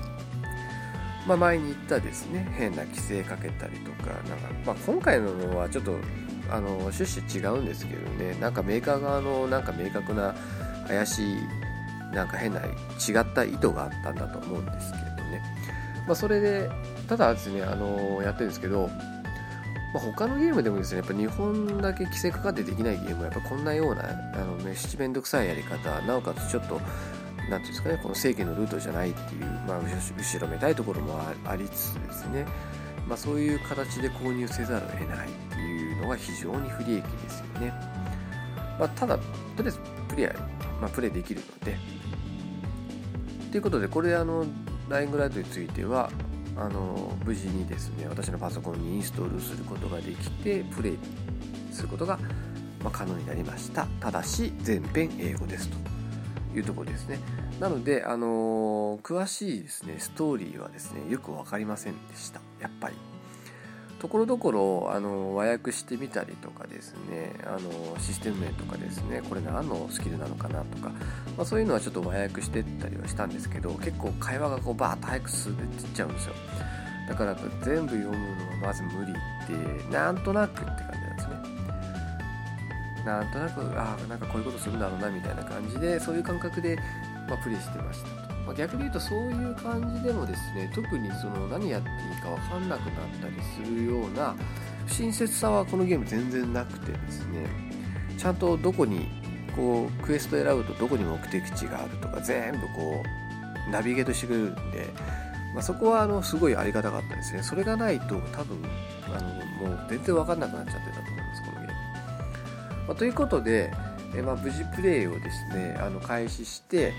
[1.25, 5.97] まあ、前に言ったですね変な規制かけたりとかなんか、まあ、今回のはちょっと
[6.49, 10.35] あの趣旨違うんですけどねなんかメーカー側のなんか明確な
[10.87, 11.35] 怪しい
[12.13, 12.65] なんか変な違
[13.19, 15.41] った意図があったんだと思うんですけどね、
[16.05, 16.69] まあ、それで
[17.09, 18.89] ただですねあのやってるんですけど
[19.95, 24.03] まあ、他のゲームでもですねやっぱ日本だけ規制かかってできないゲームはやっぱこんなような
[24.33, 26.81] あのめしめんどくさいやり方なおかつちょっと
[27.49, 32.45] なんていうんですかねこの正規のルートじゃないっていう、まあ、後ろめたいところもありつつですね、
[33.07, 37.73] まあ、そういう形で購入せざるを得ないっていうのが非常に不利益ですよね、
[38.79, 39.23] まあ、ただと
[39.63, 39.79] りあえず
[40.09, 40.27] プレイ、
[40.81, 42.05] まあ、プレイできるので。
[43.51, 44.45] ということでこれあの
[44.89, 46.11] ライングライトについては
[46.57, 50.97] あの無事にですね私のパソコンにインストールすることができてプレイ
[51.71, 52.19] することが、
[52.83, 53.85] ま可能になりました。
[54.01, 55.94] ただし全編英語ですと。
[56.59, 57.19] いうところですね。
[57.59, 62.41] なのであの詳しいですねストーリーはですねよく分かりませんでした。
[62.59, 62.95] やっぱり。
[63.99, 70.89] ところどころあの和訳してみたりとかですねあのシステム名とかですねこれ何のスキルなのかなとか、
[71.37, 76.33] まあ、そういうのはちょっと和訳してったりはしたんですけど結構会話がこうバーッと早く進んでいっちゃうんですよ。
[77.07, 81.04] だから全部読むのはまず無理ってなんとなくって感じ。
[83.05, 86.77] なんとなくああなんかこういうことするんだろうなみたいな感じでそういう感覚で、
[87.29, 94.35] まあ、プレイしてましたまあ、逆に言うとそういう感じでもですね特にその何やっていいか分かんなくなったりするような
[94.87, 97.47] 親切さはこのゲーム全然なくてですね
[98.17, 99.07] ちゃんとどこに
[99.55, 103.03] こうクエスト選ぶとどこに目的地があるとか全部こ
[103.67, 104.93] うナビゲートしてくれるんで、
[105.53, 107.41] まあ、そこはあのすごいありがたかったですね。
[107.41, 108.63] それがないと多分
[109.15, 111.01] あのもう全然分かんなくなっちゃってた
[112.87, 113.71] まあ、ということで
[114.17, 116.93] えまあ、無事プレイをですねあの開始して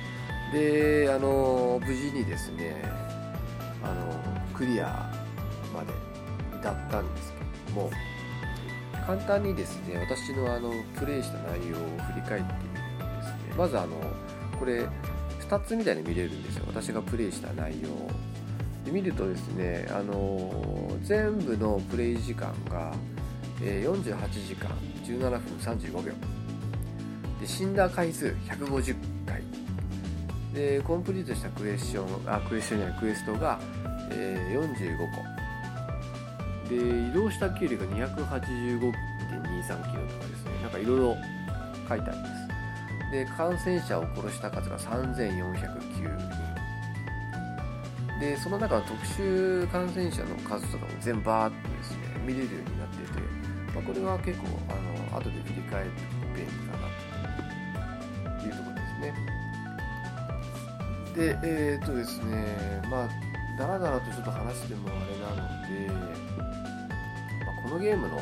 [0.52, 2.82] であの無事にですね
[3.82, 5.10] あのクリア
[5.74, 5.92] まで
[6.58, 7.90] 至ったんですけども
[9.06, 11.80] 簡単にですね私のあのプレイした内容を
[12.12, 13.54] 振り返ってみるとですね。
[13.56, 13.96] まずあの
[14.58, 14.86] これ
[15.48, 16.64] 2つみたいに見れるんですよ。
[16.66, 17.88] 私がプレイした内容
[18.84, 22.92] で見るとですねあの全部のプレイ時間が
[23.60, 24.70] 48時間
[25.04, 26.12] 17分35秒。
[27.40, 28.96] で死んだ回数150
[29.26, 29.42] 回。
[30.52, 33.58] でコンプリートしたクエスチョンあクエスチョンじゃないクエストが、
[34.10, 34.98] えー、45
[36.64, 36.68] 個。
[36.68, 36.76] で
[37.10, 40.50] 移動した距離が285.23キロとかですね。
[40.62, 41.16] なんかいろいろ
[41.88, 43.10] 書いてあります。
[43.12, 46.46] で感染者を殺した数が3409人。
[48.18, 52.75] でその中の特殊感染者の数とかも全部バーっとですね見れるように、
[53.76, 56.00] まあ、これは結構あの後で振り返ると
[56.34, 56.88] 便利かな
[58.40, 59.12] というところですね。
[61.14, 63.08] でえっ、とですねまあ
[63.58, 65.92] だらだらとちょっと話してもあれなので、
[67.44, 68.18] まあ、このゲームの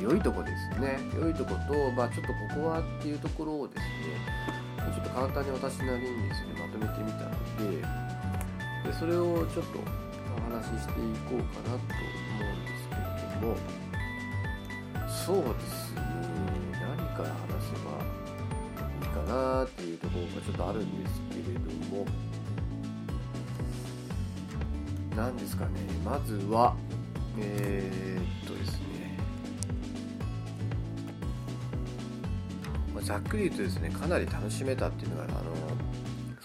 [0.00, 0.98] 良いとこですね。
[1.18, 3.86] 良いとこと、まあ、ちょっとここはっていうところをですね
[4.92, 7.30] ちょっと簡単に私なりにですねまとめてみたの
[7.70, 7.80] で
[8.90, 9.78] でそれをちょっと
[10.36, 13.56] お話ししていこうかなと思うんですけれども
[15.24, 16.00] そうですね。
[16.80, 17.36] 何から話
[17.68, 17.86] せば
[19.00, 19.22] いいか？
[19.32, 21.60] なっていうところがちょっとあるんですけれど
[21.96, 22.06] も。
[25.16, 25.70] 何ですかね。
[26.04, 26.74] まずは
[27.38, 29.18] えー、っとですね、
[32.92, 35.32] まあ、ざっくり言うとですねかなり楽しめたっていうのがあの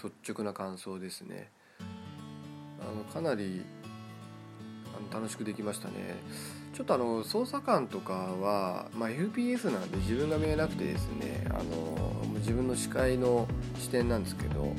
[0.02, 1.50] 率直な感想ですね。
[2.80, 3.64] あのかなり
[4.96, 5.94] あの楽しくできましたね。
[6.78, 13.48] ちょっとあの捜査官とかは、まあ、FPS なんで自分が見えなくてですねあの自分の視界の
[13.80, 14.72] 視点なんですけど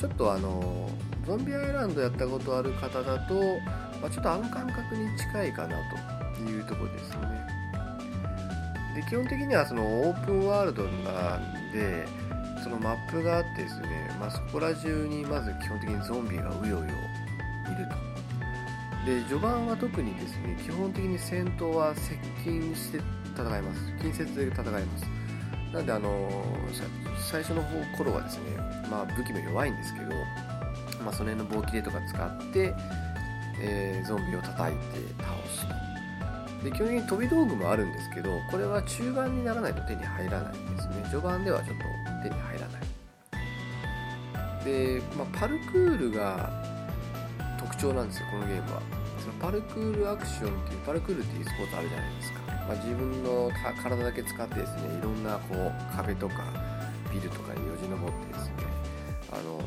[0.00, 0.88] ちょっとあの
[1.26, 3.34] ゾンビアイランドやったことある方だと、
[4.00, 5.76] まあ、ちょっとあの感覚に近いかな
[6.34, 7.46] というところですね。
[8.94, 12.08] で基本的にはそのオープンワールドなんで
[12.64, 18.15] そのマップがあってですね、まあ、そこら中にまず基本的にゾンビがうようよいると。
[19.06, 22.98] で序盤は特にですね基本的に戦闘は接近して
[23.36, 23.80] 戦います。
[24.02, 25.06] 近接で戦います。
[25.72, 26.44] なんであの
[27.30, 27.62] 最初の
[27.96, 28.56] 頃はですね、
[28.90, 30.10] まあ、武器も弱いんですけど、
[31.04, 32.74] まあ、その辺の棒切れとか使って、
[33.60, 34.82] えー、ゾンビを叩いて
[35.22, 36.64] 倒すと。
[36.64, 41.06] で基本的に飛び道具もあるんですけどこれは中盤にならないと手に入らないですね。
[41.10, 41.84] 序盤ではちょっと
[42.28, 42.80] 手に入らない。
[44.64, 46.50] で、まあ、パルクールが
[47.58, 48.95] 特徴なんですよこのゲームは。
[49.26, 52.40] そのパルクールアクションっていうパルクールっていうスポーツあるじゃないですか。
[52.46, 53.50] まあ、自分の
[53.82, 56.34] 体だけ使ってですねいろんなこう壁とか
[57.12, 58.52] ビルとかによじ登ってですね
[59.32, 59.60] あの、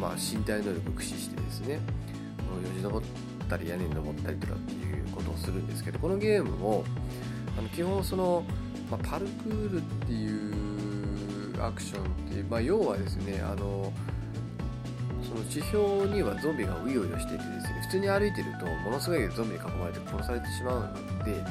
[0.00, 1.80] まあ、身体能力を駆使してですねよ
[2.76, 3.06] じ登っ
[3.48, 6.84] たり屋根に登ったりとかっていうことをするんですけどこのゲームも
[7.58, 8.42] あの基本その、
[8.90, 13.92] まあ、パルクールっていうアクションっていう、まあ、要はですねあの
[15.30, 21.44] その地表にはゾンビがうようよしていてですね普通に歩いてるとものすごいゾンビに囲まれて殺されてしまうので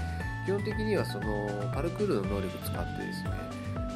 [0.46, 3.32] 基本的にはそのパルクールの能力を使ってですね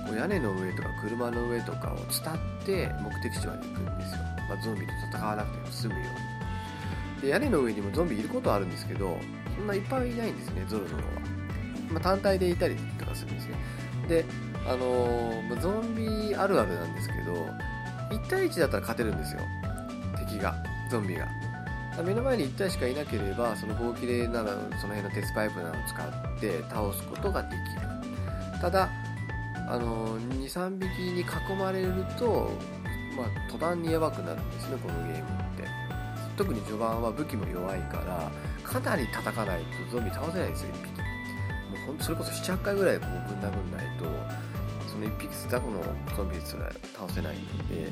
[0.07, 6.03] こう屋根の上とか車の上とかを伝って目的地まで行くんですよ、まあ、ゾンビと戦わなくても済むよう
[7.17, 7.21] に。
[7.21, 9.17] で屋根の上にもゾンビいることはあるんですけど
[9.55, 11.09] そんないっぱいいないんですねゾロゾロは、
[11.91, 13.55] まあ、単体でいたりとかするんですね。
[14.07, 14.25] で
[14.65, 17.33] あのー、ゾンビあるあるなんですけど
[18.11, 19.41] 1対1だったら勝てるんですよ。
[20.33, 20.55] 敵が
[20.89, 21.27] ゾンビが。
[22.03, 28.59] 目の前に1体しかいなければその棒切れならその辺の鉄パイプなどを使って倒すことができる。
[28.59, 28.89] ただ
[29.67, 31.25] あの23匹に囲
[31.57, 32.49] まれると、
[33.15, 35.67] まあ、途端にやばくなるんですねこのゲームって。
[36.35, 38.31] 特に序盤は武器も弱いから
[38.63, 39.59] かなり叩かない
[39.91, 40.89] とゾンビ倒せないんですよ1匹。
[40.89, 44.05] もうほんそれこそ78回ぐらいこうぶん殴んないと
[44.89, 45.83] その1匹雑魚の
[46.17, 47.91] ゾンビすら倒せないので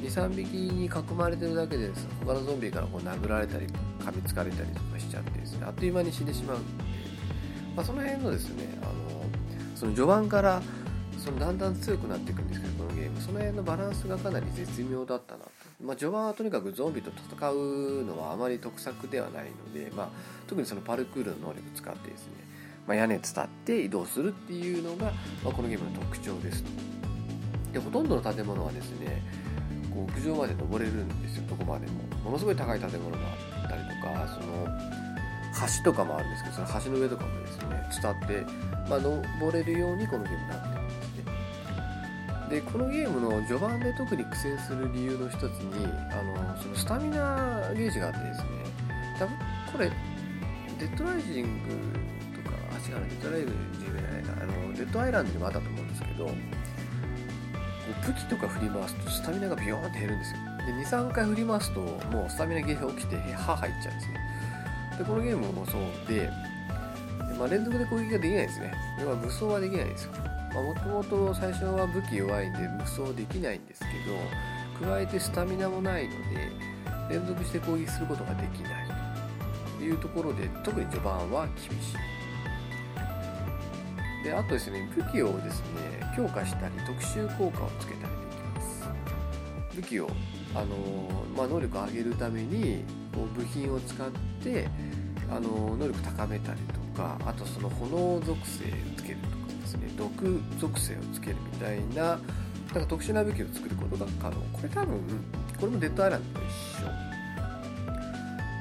[0.00, 1.90] 23匹に囲まれてるだけで
[2.24, 6.58] 他のゾンビからこう殴られたり噛みつかれたりとかしちゃってですねあっという間に死んでしまう。
[6.58, 6.84] んで、
[7.76, 8.92] まあ、その辺のですねあの
[9.76, 10.62] その序盤から
[11.18, 13.20] そのだんだん強くなっていくんですけどこのゲーム。
[13.20, 15.44] その辺のバランスがかなり絶妙だったな。
[15.44, 15.50] と、
[15.84, 20.08] まあ、序盤はとにかくゾンビと戦うのはあまり得策ではないので、まあ、
[20.46, 22.32] 特にそのパルクールの能力を使ってですね、
[22.86, 25.12] まあ、屋根伝って移動するっていうのが、
[25.44, 26.62] ま、このゲームの特徴です。
[26.62, 26.70] と
[27.72, 29.22] でほとんどの建物はですね
[29.92, 31.92] こう屋上まで登れるんですよどこまでも。
[32.24, 33.16] ものすごい高い建物が
[33.62, 34.66] あったりとかその
[35.82, 38.52] 橋とかもあるんですけどその橋の上とかもですね伝って、
[38.88, 41.10] まあ、登れるようにこのゲームになってるんですね。
[42.50, 48.46] でこのゲームの序盤で特に苦戦する理由の一つにあのそのスタミナゲージがあってですね
[49.18, 49.36] 多分
[49.72, 49.90] これ
[50.80, 51.70] デッドライジング
[52.42, 56.30] とかあ違うデッドライジングじゃないなあのデッドアイランドにもあったと思うんですけど
[58.06, 60.38] 武器とか振り回すとスタミナがビヨーンって減るんですよ。
[60.66, 64.20] で23回振り回すともうスタミナゲージ起きて歯入っちゃうんですね
[64.98, 66.30] でこのゲームもそうで、
[67.38, 68.74] まあ、連続で攻撃ができないですね。
[69.00, 70.12] 要は武装はできないんですよ。
[70.52, 73.82] もともと最初は武器弱いんで武装できないんです
[74.80, 76.50] けど加えてスタミナもないので
[77.08, 78.88] 連続して攻撃することができない
[79.78, 82.19] というところで特に序盤は厳しい。
[84.22, 88.88] であとですね武器をですね強化したり特殊効果をつけたりできます。
[89.76, 90.10] 武器を
[90.54, 90.66] あの、
[91.36, 94.10] まあ、能力を上げるためにこう部品を使っ
[94.42, 94.68] て
[95.30, 96.60] あの能力高めたり
[96.94, 102.18] とかあとその炎属性をつけるとかですね毒属性をつけるみたいな
[102.74, 104.36] なんか特殊な武器を作ることが可能。
[104.52, 104.98] これ多分
[105.58, 106.52] これもデッドアイランドと一
[106.84, 107.10] 緒。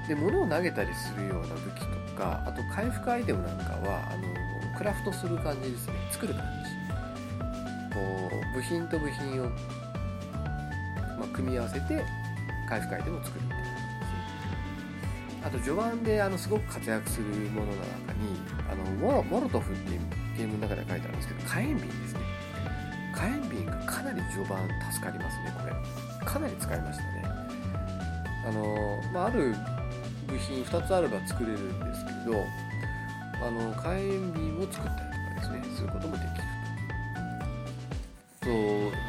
[0.08, 4.39] で物を投げたりするような武器とかあと回復アイテムなんかはあの
[4.80, 5.94] クラフトする感じですね。
[6.10, 8.00] 作る感じこ
[8.54, 9.50] う部品と部品を、
[11.20, 12.02] まあ、組み合わせて
[12.70, 15.42] 回復アイテムを作るみたいな感じですね。
[15.44, 18.40] あと序盤であのすごく活躍するものの中に
[18.72, 20.00] あのモロモロトフっていう
[20.38, 22.20] ゲームの中で書いてあるんですけど火炎瓶ですね。
[23.14, 26.26] 火炎瓶がかなり序盤助かりますねこれ。
[26.26, 27.24] かなり使いましたね。
[28.48, 29.54] あの、まあ、ある
[30.26, 32.46] 部品2つあれば作れるんですけど
[33.42, 35.10] あの火炎瓶を作ったり
[35.40, 36.30] とかですねすることもできる。
[38.42, 38.46] と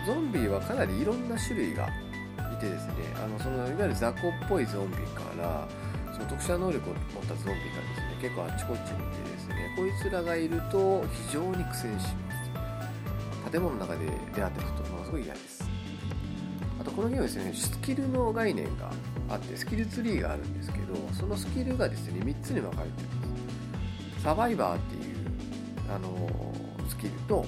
[0.07, 1.89] ゾンビはかなりいろんな種類が
[2.53, 5.69] いてですねあのそのいわゆる雑魚っぽいゾンビから
[6.13, 12.33] その特殊な能力を持ったゾンビがですね結構あっちこっちにいてですねこいつらがいると非常に苦戦しま
[13.45, 15.69] す建物の中で出会った人とものすごい嫌です。
[16.81, 18.91] あとこのゲームですねスキルの概念が
[19.29, 23.20] あってスキルツリーがあるんですけどそのスキルがですね3つに分かれてる。
[24.23, 25.17] サバイバーっていう、
[25.89, 26.29] あの
[26.89, 27.45] スキルと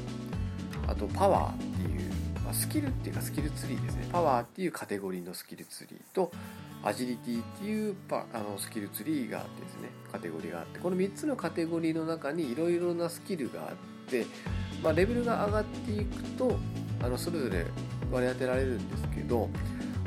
[0.88, 2.10] あとパワーっていう、
[2.44, 4.08] まあ、スキルっていうかスキルツリーですね。
[4.10, 6.32] パワーっていうカテゴリーのスキルツリーと
[6.82, 9.88] アジリティっていうパあのスキルツリーがあってですね。
[10.10, 10.80] カテゴリーがあって。
[10.80, 14.26] この3つのカテゴリーの中にいろいろなスキルがあって、
[14.82, 16.58] まあ、レベルが上がっていくと
[17.02, 17.66] あのそれぞれ
[18.10, 19.48] 割り当てられるんですけど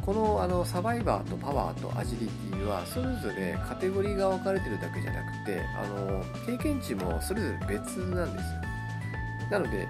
[0.06, 8.62] このあのサバイバーとパワーとアジリティはそれぞれカテゴリーが分かれてるだけじゃなくてあの経験値もそれぞれ別なんですよ。
[9.50, 9.88] なので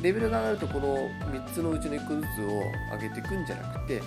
[0.00, 0.96] レベルが上がるとこの
[1.32, 2.62] 3つのうちの1個ずつを
[2.94, 4.00] 上げていくんじゃなくて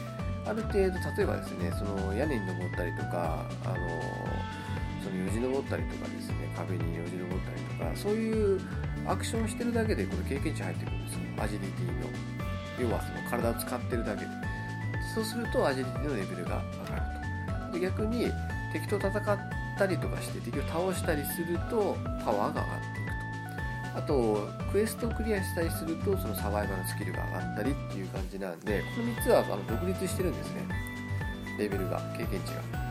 [0.45, 3.75] ある程度例えばですねその屋根に登ったりとかあの
[5.03, 8.61] そのよじ登ったりとかですね壁によじ登ったりとかそういう
[9.05, 11.19] アクションしてるだけでこの経験値入ってくるんですよ。
[11.39, 14.23] アジリティの要はその体を使ってるだけ。
[14.23, 14.29] で
[15.13, 17.01] そうするとアジリティのレベルが上がる
[17.71, 17.73] と。
[17.73, 18.31] で逆に
[18.73, 19.39] 敵と戦っ
[19.77, 23.11] たりとかして敵を倒したりするとパワーが上がっていく
[23.93, 23.97] と。
[23.97, 30.61] あとクエストをクリアしたりするとそのサバイバルのスキルが上がったりっていう感じなんでこの3つはあの独立してるんですね。
[31.59, 32.81] レベルが経験値が。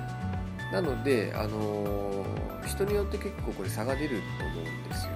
[0.73, 5.13] なので、あのー、人によって結構これ差が出ると思うんですよ。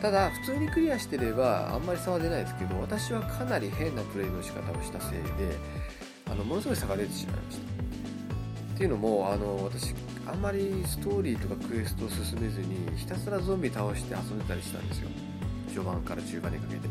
[0.00, 5.56] ただ普通にクリアしてればあんまり差は出ないですけど私はかなり変なプレイの仕方をしたせいで
[6.30, 7.64] あのものすごい差が出てしまいました。
[8.74, 9.94] っていうのもあの私
[10.26, 15.08] あんまりストーリーとかクエストを進めずにひたすらゾンビ倒して遊んでたりしたんですよ。
[15.68, 16.88] 序盤から中盤にかけて。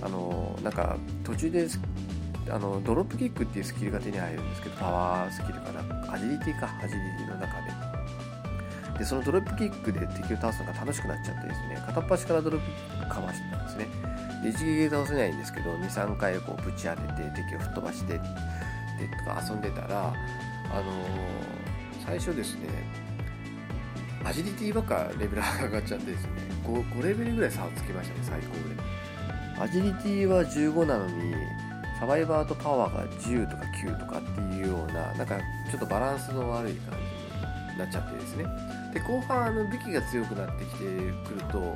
[0.00, 1.68] あのなんか途中で
[2.50, 6.12] あのドロップキックっていうスキルが手に入るんですけどパワースキルかな。
[6.12, 8.98] アジリティかアジリティの中で。
[8.98, 14.07] でそのドロップキックで敵を倒すのが楽しくなっちゃってですね片っ端からドロップキックかましてたんですね。
[14.42, 20.14] で一撃で倒せないんですけど23回こうぶち当てて敵を吹っ飛ばしてでとか遊んでたら
[20.70, 22.68] あのー、最初ですね
[24.24, 26.30] アジリティばっかレベル上がっちゃってですね
[26.64, 28.98] 5, 5レベルぐらい差をつけましたね最高で。
[29.60, 31.34] アジリティは15なのに
[31.98, 35.36] サバイバーとパワーが10とか9とかっていうようななんか
[35.70, 36.96] ちょっとバランスの悪い感
[37.66, 38.44] じになっちゃってですね。
[38.94, 41.74] で後半あの武器が強くなってきてくると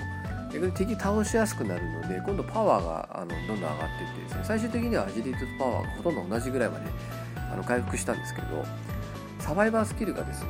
[0.53, 6.87] 逆に敵倒しやすくなるので今度パワーがあのどんどん上がっていってですね最終的にはアジリティとパワーがほとんど同じぐらいまで
[7.53, 8.65] あの回復したんですけど
[9.39, 10.49] サバイバースキルがですね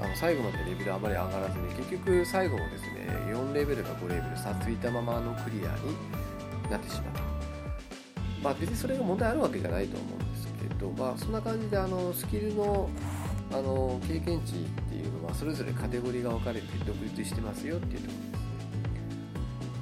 [0.00, 7.20] あの最後までレベルあまり上がらずに結局最後もですね4レベルか5レベル差ついたままのクリアになってしまった
[8.42, 12.90] まあ別にそれが問題あるわけじゃないと思うんですけど、まあそんな感じであのスキルの
[13.52, 14.56] あの経験値っ
[14.88, 18.31] ていうのはそれぞれカテゴリーが分かれて独立してますよっていうところ。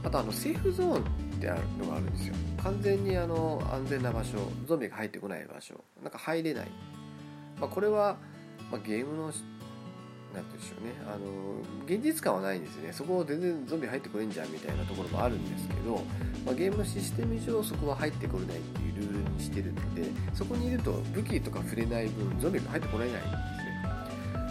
[0.03, 1.03] あとあのセーフゾーンっ
[1.41, 2.35] てあるのがあるんですよ。
[2.63, 6.69] 完全にあの安全な場所、ゾンビが入ってこない場所、なんか入れない。
[7.61, 8.17] まあ、これは、
[8.71, 9.25] まあ、ゲームの
[10.33, 10.95] なんてうんでしょうね。
[11.07, 11.27] あの
[11.87, 12.93] 現実感はないんですね。
[12.93, 16.03] そこ全然ゾンビ入ってこれんじゃんみたいなところもあるんですけど、
[16.47, 23.41] まあ、ゲームのシステム上そこは入ってこれないっていうルールにしてるのでそこにいると武器とか触れない分ゾンビが入ってこれないんですね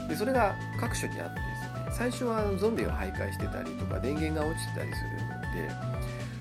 [0.09, 1.79] でそれが各所にあってですね。
[1.91, 5.28] 最初はゾンビが徘徊してたりとか電源が落ちてたりする。
[5.61, 5.69] で、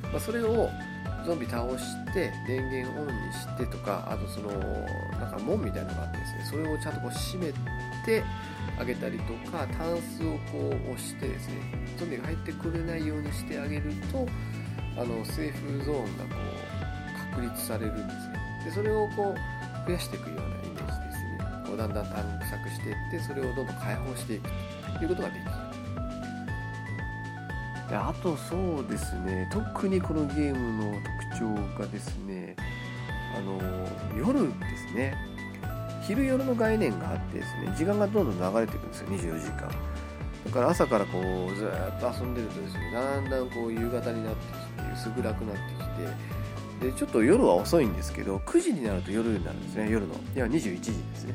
[0.05, 0.71] まあ、それを
[1.25, 4.51] ゾンビ倒して電源オンにしてとかあとその
[5.19, 7.53] なんか門みたいなのがあってですねそれをちゃんとこう閉め
[8.07, 8.25] て
[8.79, 11.55] あげたりとかタンスをこう押してですね
[11.99, 14.27] ゾンビが入ってくれないようにしてあげると
[14.97, 16.41] あのセーフゾーンがこ
[17.33, 18.39] う確立されるんですね。
[18.65, 21.39] でそれをこう増やしていくようなイメージですね。
[21.67, 24.49] こうだんだん探索していってそれをどんどん解放していく
[24.99, 25.48] ということができる。
[27.89, 30.95] であとそうですね特にこのゲームの
[31.31, 32.55] 特徴がですね
[33.37, 33.59] あの
[34.17, 34.55] 夜で
[34.89, 35.17] すね。
[36.07, 39.69] 昼夜の概念があってですね時間がどんどん流れていくんですよ24時間。
[40.47, 44.47] だから朝からこうずっと遊んでるとですねだんだんこう夕方になって
[44.81, 45.61] きて薄暗くなって
[46.81, 50.15] きてでちょっと夜は遅いんですけど9時になると夜になるんですね夜の。
[50.15, 51.35] いや21時ですね。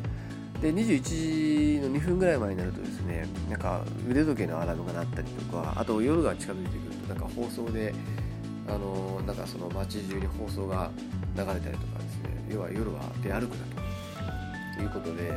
[0.63, 7.93] で21時の2分ぐらい前になるとですねなんか腕時計のアラームが鳴ったりとかあと夜が近づいてくるとなんか放送で
[8.69, 10.89] あのなんかその街中に放送が
[11.35, 11.77] 流れたりとかで
[12.09, 13.83] すね要は夜は出歩くなと。
[14.81, 15.31] いうことで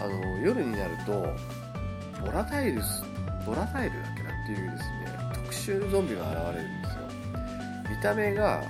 [0.00, 1.12] あの夜になると
[2.24, 3.02] ボラタイルス
[3.44, 7.00] ボラタイルだっけなっていうですね特殊ゾンビが現れるんですよ。
[7.90, 8.62] 見た目が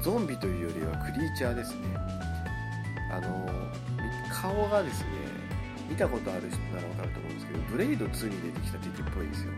[0.00, 1.78] ゾンビというよりはクリーチャーですね。
[3.10, 3.48] あの
[4.40, 5.08] 顔がですね
[5.90, 9.52] 見たことある人ならわかると思うんですけどブレイド2に出てきた敵っぽいですよ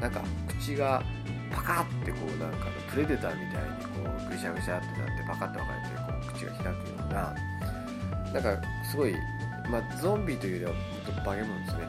[0.00, 1.02] なんか口が
[1.50, 6.74] パカってこうなんかプレデターみたいにこうぐしゃぐしゃってなってパカッと分かれてこう口が開くよ
[7.08, 7.34] うな
[8.32, 9.14] なんかすごい、
[9.70, 11.88] まあ、ゾンビというよりはもっと化け物ですね。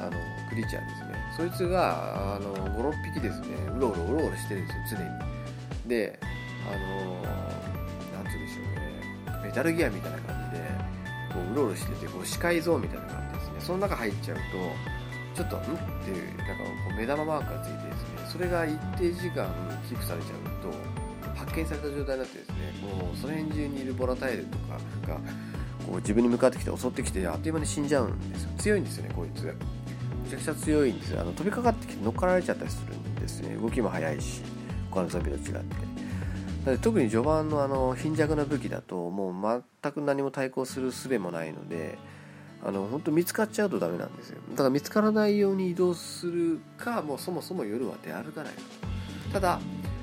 [0.00, 0.10] あの
[0.48, 1.10] クリーチャーですね。
[1.36, 3.48] そいつがあの56匹ですね。
[3.76, 5.88] うろうろうろうろしてるんですよ常に。
[5.88, 6.18] で
[6.66, 7.14] あの
[8.14, 9.40] なんて言うんでしょうね。
[9.44, 10.79] メタルギアみたいな感じで
[11.32, 14.42] こううろうろしててこう視界ゾーンみたいな感じですねその中入っちゃうと
[15.34, 15.60] ちょっとん？
[15.60, 15.62] っ
[16.04, 19.48] ていうなんかこう目玉マークがついてですねそれが一定時間
[19.88, 24.74] キープされちゃうと発見された状態になってですねもうその辺中にいるボラタイルとか
[25.08, 25.20] が
[25.86, 28.50] こう自分に向かってきて襲ってきてあっという間に死んじゃうんですよ。
[28.58, 29.44] 強いんですよねこいつ。
[29.44, 29.52] め
[30.30, 31.20] ちゃくちゃ強いんですよ。
[31.22, 33.56] あの飛びかかってきて乗っかられちゃったりするんですね。
[33.56, 34.42] 動きも速いし
[34.90, 35.89] 他のゾンビと違って。
[36.64, 41.98] なので特に序盤のあの貧弱な武器だともう全く何も対抗する術もないので
[42.62, 44.38] あの本当見つかっちゃうとダメなんですよ。
[44.50, 48.52] だから見つからないように移動するかもうそもそも夜は出歩かない
[49.32, 49.60] ただ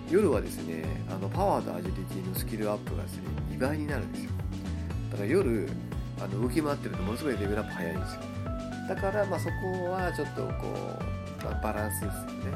[0.10, 4.32] 夜はですねあのパワーとアジリティのスキルアップがですね2倍になるんですよ。
[5.12, 5.70] だから夜
[6.20, 8.22] あの動き回ってるとものすごいレベルアップ早いんですよ。
[8.90, 10.50] だからまあそこはちょっとこ
[11.42, 12.52] う、まあ、バランスですよね、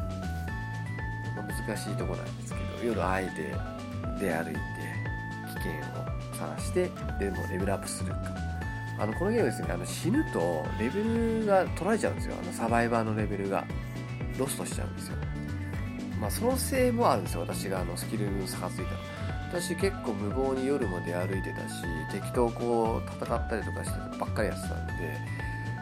[1.36, 3.54] まあ、難しいとこなんですけど夜あえて
[4.22, 4.60] 出歩いて
[5.48, 8.20] 危険を探してでもレベルアップするか。
[9.00, 12.36] あのこのゲームですねあの死ぬとレベルが取られちゃうんですよ。
[12.42, 13.66] あのサバイバーのレベルが。
[14.38, 15.18] ロストしちゃうんですよ。
[16.20, 17.42] まあそのせいもあるんですよ。
[17.42, 18.90] 私があのスキルに差がついたの。
[19.50, 24.94] 私結構無謀に夜まで歩いてたし敵とこう戦ったりとかしてばっかりやってたんで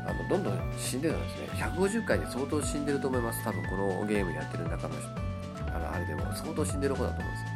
[0.07, 1.47] あのどんどん死んでたんですね。
[1.53, 3.43] 150回で相当死んでると思います。
[3.43, 4.95] 多分このゲームやってる中の
[5.73, 6.21] あのあれでも。
[6.33, 7.48] 相当死んでる方だと思うんです。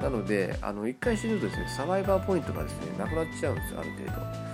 [0.00, 4.48] なのであの1回死ぬとですねサバイバーポイントがですねなくなっちゃうんですよある程度。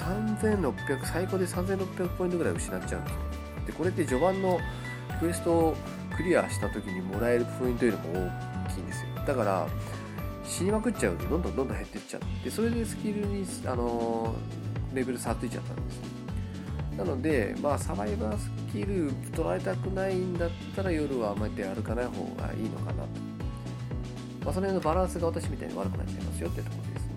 [0.00, 3.18] 3600最高で3600ポイントぐらい失っちゃうんですよ。
[3.66, 4.58] でこれって序盤の
[5.20, 5.76] クエストを
[6.16, 8.30] クリアした時にもらえるポイントよりも
[8.66, 9.08] 大きいんですよ。
[9.26, 9.68] だから
[10.44, 14.34] 死にまくっちゃうとどんどんどんどん減っていっちゃってそれでスキルに、あの
[14.92, 16.00] レベル差ついちゃったんです。
[16.96, 23.08] なのでまあサバイバースキル取られたくないんだったら夜はあまり歩かない方がいいのかなと、
[24.44, 27.10] まあ、その辺のバランスが私みたいに悪くなっちゃいますよってところです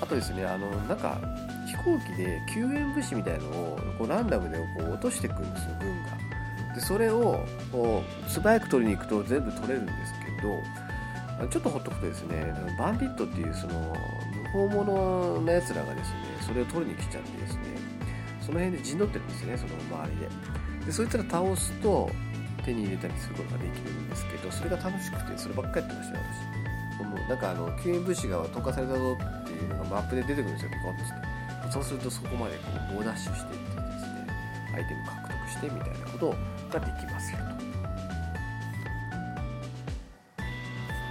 [0.00, 1.20] あとですねあのなんか
[1.66, 6.74] 飛行機で救援物資みたいのをこうランダムでこう落としていくんですよ軍が。
[6.74, 13.94] でそれをこう素早く取りに行くと全部取れるんですけどちょっとほっとくとですねバンディットっていうその
[14.54, 17.60] 無法者のやつらがですねそれを取りに来ちゃってですね
[18.40, 20.28] その辺で陣取ってるんですねその周りで。
[20.86, 22.10] でそいつら倒すと
[22.64, 26.24] 手に入れたりすることができるんですけどそれが楽しくてそればっかりやってましたよ
[26.98, 27.04] 私。
[27.04, 34.26] もうなんかあの救援物資が投下されたぞっていうのがマップで出てくるんですよピコッつってそうするとそこまでこう猛ダッシュしていってですね
[34.76, 36.34] アイテム獲得してみたいなこと
[36.70, 37.44] ができますよと。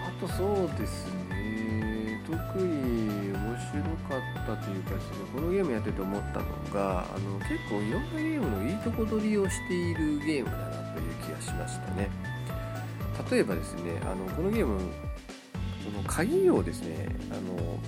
[0.08, 10.71] あとそうですね特に面白かったというかですねこのゲームやってて思ったのがあの結構いろんなゲームのいいとこ取りをしているゲームなという気が
[11.42, 12.10] しましたね。
[13.30, 14.80] 例えばですねあのこのゲーム
[15.84, 17.80] その鍵をですねあの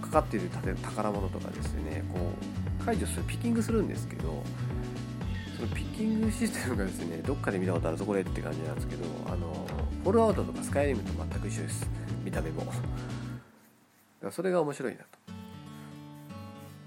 [0.00, 2.32] かかっている宝物とかですねこ
[2.80, 4.42] う解除するピッキングするんですけど
[5.56, 9.66] そのピッキングシステムがですねどっかで見たことあるぞこれって感じなんですけどあの
[10.02, 11.88] フォールアウトとかスカイリムと全く一緒です。
[12.24, 12.64] 見た目も。
[12.64, 12.76] だか
[14.22, 15.13] らそれが面白いなと。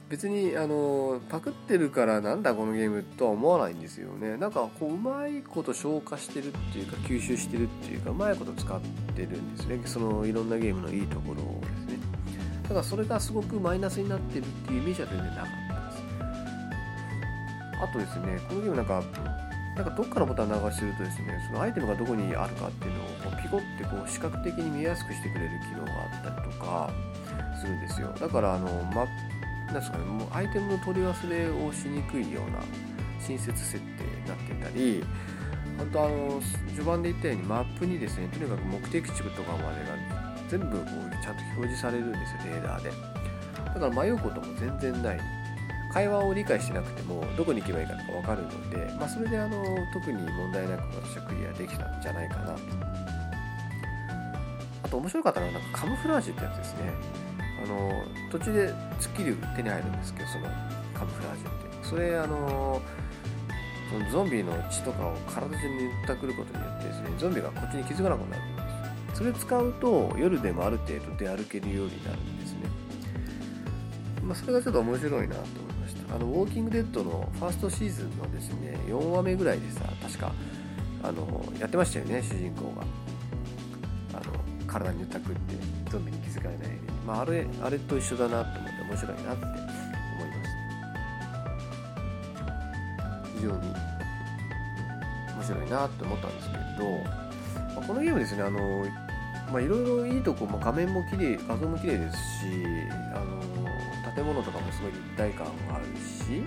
[0.09, 4.37] 別にあのパクってるからなんだこのゲームとは思わないんですよね。
[4.37, 8.79] なんかこううまいこと消化してるっていうか吸収してるっていうかうまいこと使っ
[9.15, 9.81] てるんですね。
[9.85, 12.07] そのいろんなゲームのいいところをですね。
[12.67, 16.03] ただそれがすごくマイナスになってるっていうイメージは全然なかったです
[17.81, 19.01] あとですねこのゲームなんか
[19.77, 26.91] なんかどっかのボタン流してるとですねそのアイテムがどこにあるかっていうのをこうピコってこう視覚的に見やすくしてくれる機能があったりとか
[27.61, 28.13] するんですよ。
[28.19, 29.07] だからあのマッ
[29.67, 32.59] なんですかねもうアイテムの取り忘れをしにくいような
[33.19, 35.03] 親切設定になってたり
[35.79, 42.91] あとあの序盤で言ったようにマップにですねとにかく目的地とかまでが全部こうちゃんと表示されるんですよレーダーで。
[43.65, 45.19] だから迷うことも全然ない。
[45.93, 49.63] 会話を理解してなくてもどこに行けばいいかとか分かるので、まあ、それであの
[49.93, 52.59] 特に問題なく私はクリアできたんじゃないかなと。
[54.83, 56.93] あと面白かったのはなんかカムフラージュってやつですね。
[57.63, 58.67] あの途中で
[58.99, 60.45] スッキリ手に入るんですけどその
[60.93, 61.67] カムフラージュって。
[61.87, 62.81] それあの
[63.89, 68.61] そのゾンビの血とかを体中に塗ったくることによってですねゾンビがこっちに気づかなくなるんで
[69.13, 72.59] すそれ使うと夜でもある程度出歩けるようになるんですね。
[74.23, 76.15] まあそれがちょっと面白いなと思いました。
[76.15, 80.33] あのウォーキングデッドのファーストシーズンのですね4話目ぐらいでさ確か
[81.01, 82.85] あのやってましたよね主人公が。
[84.79, 85.55] 体にたくって
[85.89, 86.97] ゾンビに気づかれないように。
[87.07, 90.49] まあ、あれあれと一緒だなと思って面白いなって思います
[93.37, 93.55] 非常に
[95.35, 96.89] 面白いなって思ったんですけど、
[97.75, 98.59] まあ、このゲームですねあの
[99.51, 102.45] まあいろいろいいとこ、まあ、画面も綺麗画像も綺麗ですし
[103.15, 103.41] あの
[104.13, 106.43] 建物とかもすごい立体感があるし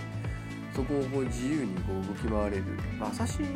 [0.77, 2.65] そこをこう自由にこう動き回れる、
[2.99, 3.47] まあ、アサシン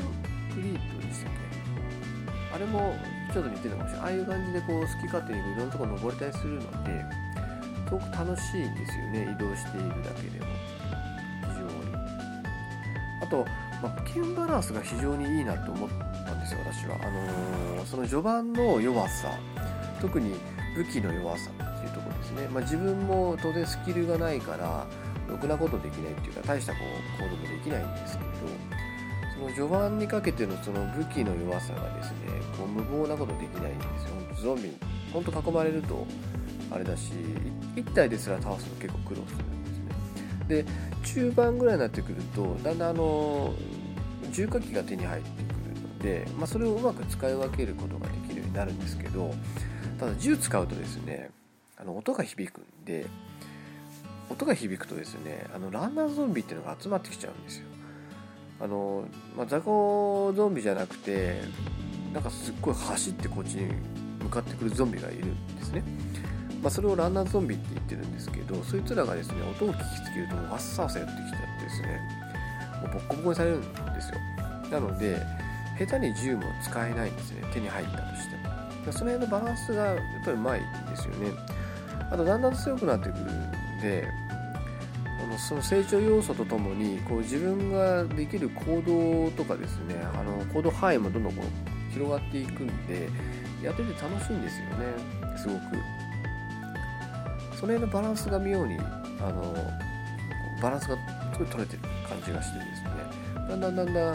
[0.54, 2.56] クリートでしたっけ？
[2.56, 2.96] あれも
[3.34, 4.06] ちょっと似てるかもしれない。
[4.06, 7.04] ああいう感じでこう好き勝手にいろんなとこ登れたりするので
[7.84, 9.36] すごく楽しいんですよね。
[9.36, 10.46] 移動しているだけでも。
[11.42, 11.96] 非常に。
[13.22, 13.44] あと、
[13.82, 15.88] まあ、ゲームバランスが非常にいいなと思っ
[16.26, 16.96] たんですよ私は。
[17.02, 19.30] あのー、その序盤の弱さ。
[20.00, 20.34] 特に
[20.76, 24.86] 武器の弱さっていうところですね、まあ、自分も当然スキルがないから
[25.28, 26.78] ろくなことできないっていうか大したこ
[27.18, 28.73] う行動もできないんですけど。
[29.34, 32.16] その序盤にかけてのその武器の弱さがですね
[32.56, 34.14] こう無謀なことできないんですよ。
[34.14, 34.76] 本当ゾンビに
[35.12, 36.06] 本当囲まれると
[36.70, 37.12] あれだし
[37.76, 40.64] 1体ですら倒すの結構苦労するんですね。
[40.64, 40.64] で
[41.04, 43.54] 中盤ぐらいになってくるとだんだんあの
[44.30, 49.32] 重火器が手に入ってくるので、まあ、それをうまく使い分けることができるようになるんですけど
[49.98, 51.30] ただ銃使うとですね
[51.76, 53.06] あの音が響くんで
[54.30, 57.66] 音が響くとですねあのランナーゾンビっていうのが集まってきちゃうんですよ。
[58.64, 59.04] あの、
[59.36, 61.42] まあ、雑魚ゾンビじゃなくて
[62.14, 63.74] なんかすっごい走ってこっちに
[64.22, 65.84] 向かってくるゾンビがいるんですね、
[66.62, 72.00] まあ、それをランナーゾンビって言ってるんですけどそいつらがですね音を聞きつけるとわっさわさ寄ってきちゃってですね
[72.80, 73.68] もうボッコボコにされるんで
[74.00, 74.16] すよ。
[74.70, 75.18] なので
[75.78, 78.92] 下手に銃も使えないんですね手に入ったとしても。
[78.92, 81.32] その辺のバランスがやっぱりうまいですよね。
[82.10, 83.26] あとだんだん強くなってくるん
[83.80, 84.06] で
[85.24, 93.08] あのその成長要素とともにこう自分ができる行動とかですねあの行動範囲もどんどんこう広がっていくんで
[93.62, 95.60] やってて楽しいんですよねすごく。
[97.58, 98.76] その辺のバランスが妙に
[99.20, 99.54] あの
[100.60, 100.98] バランスが
[101.32, 102.90] 取れてる感じがしてですね。
[103.48, 104.14] だんだんだんだん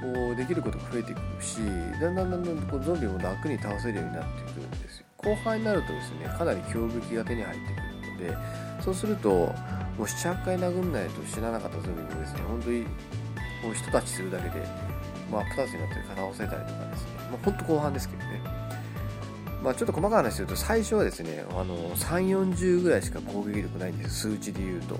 [0.00, 1.58] こうできることが増えていくし
[2.00, 5.06] だんだんだんだんこうゾンビも楽に倒せるようになってくるんですよ。
[5.18, 7.74] 後半になるとですねかなり強武器が手に入って
[8.18, 9.54] くるのでそうすると
[10.00, 12.86] もう78回殴んないと死ななかったゾンビもですね本当にも
[13.70, 14.66] う一立ちするだけで、
[15.30, 18.40] まあ、2つになって倒せたりとかですね、まあ、本当後半ですけどね。
[19.62, 24.98] まあ、ちょっと細かい話すると最初はですねあの3 4 0ぐらいしか攻撃力ないんです数値で言うと。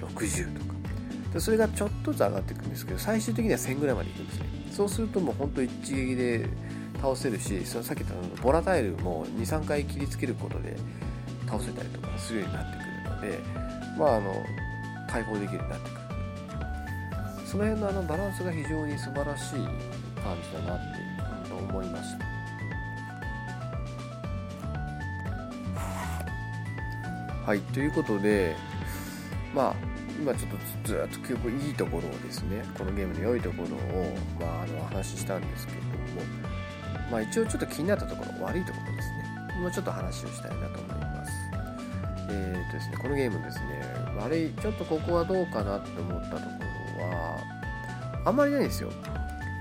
[0.00, 0.74] 60とか。
[1.32, 4.46] でそれがちょっとずつ上がっていくんですけど最終的には1000ぐらいまでいくんですね。
[4.72, 6.48] そうするともう本当一撃で
[7.00, 10.76] 倒せるしそのさっき言ったボラタイルも23回切りつけることで
[11.46, 14.44] 倒せたりとかするようになってくるのでまああの
[15.08, 16.00] 解放できるようになってくる
[17.46, 22.26] その辺のあのバランスが非常に素晴らしい感じだなって思いました。
[27.46, 28.56] はいということで
[29.54, 29.74] まあ
[30.18, 35.96] 今ちょっとずっと結構いいところをですねこのゲームの良いところを、まあ、あのお話ししたんですけれども、
[37.12, 39.60] まあ、一応ちょっと気になったところ悪いところですね。
[39.60, 40.95] もうちょっと話をしたいなと思います。
[42.28, 43.82] えーとですねこのゲームですね
[44.18, 46.42] 悪いちょっとここはどうかなって思ったとこ
[46.98, 47.38] ろは
[48.24, 48.90] あんまりないんですよ。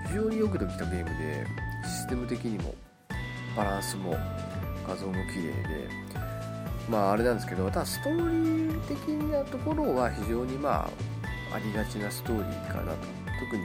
[0.07, 1.45] 非常によくできたゲームで
[1.84, 2.74] システム的にも
[3.55, 4.16] バランスも
[4.88, 5.89] 画像も綺麗で
[6.89, 8.97] まああれなんですけどただストーリー的
[9.32, 10.89] なところは非常にま
[11.51, 13.26] あありがちなストーリーかなと。
[13.39, 13.63] 特に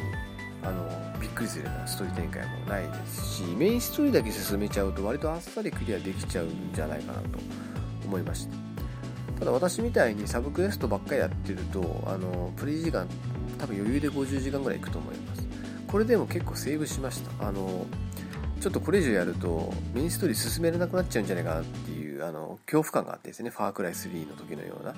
[0.62, 7.38] あのびっくりするようなストーリー展開もないですしメインストーリーだけ進めちゃうと割とあっさりクリアできちゃうんじゃないかなと
[8.04, 8.69] 思いました。
[9.40, 13.08] ただ私みたいにサブクエストばっかりやってるとあのプレイ時間
[13.58, 15.42] 多分余裕で50時間ぐらいいくと思います。
[15.88, 17.48] これでも結構セーブしました。
[17.48, 17.86] あの
[18.60, 24.94] ちょっとこれ以上やるとメインストーリー進めれなくなっちゃうんじゃないかなっていうあの恐怖感があってですねファークライ3の時のような。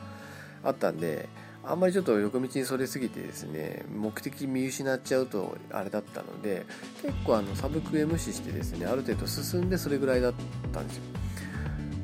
[0.64, 1.28] あったんで
[1.64, 6.66] あんまりちょっと横道にそれすぎてですね目的見失っちゃうとあれだったので
[7.03, 10.34] 結構あのサブクエ無視してですねある程度進んでそれぐらいだっ
[10.72, 11.03] たんですよ。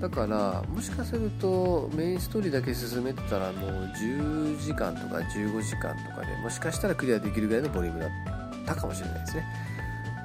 [0.01, 8.11] だからもしかするとメインストーリーだけ進めてたらもう10時間とか15時間とかでもしかしたらクリアできるぐらいのボリュームだっ
[8.65, 9.45] たかもしれないですね。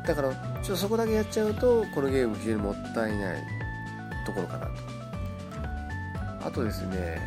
[0.05, 3.43] だからちょっとそこだけやっちゃうとこのゲーム非常にもったいない
[4.25, 4.73] ところかなと。
[6.45, 7.19] あとですね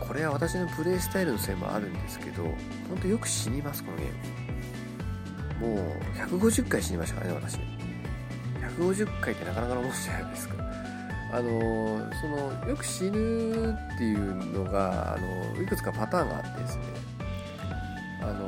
[0.00, 2.54] これは私のプレイスタイルのせいもあるんですけど本
[3.02, 4.06] 当よく死にますこのゲー
[5.60, 5.76] ム。
[5.76, 7.58] もう150回死にましたからね私。
[8.78, 10.65] 150回ってなかなかのもんじゃないですか。
[11.32, 16.84] あのそのよく死ぬっていうのがあのいくつかパターンがあってですね。
[18.22, 18.46] あの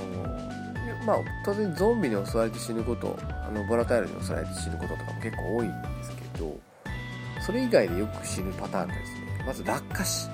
[1.04, 6.56] まあ当然ゾンビに襲われて死ぬことあのボラタイルに襲われて死ぬこととかも結構多いんですけど
[7.44, 10.28] それ以外でよく死ぬパターンがですねまず落下死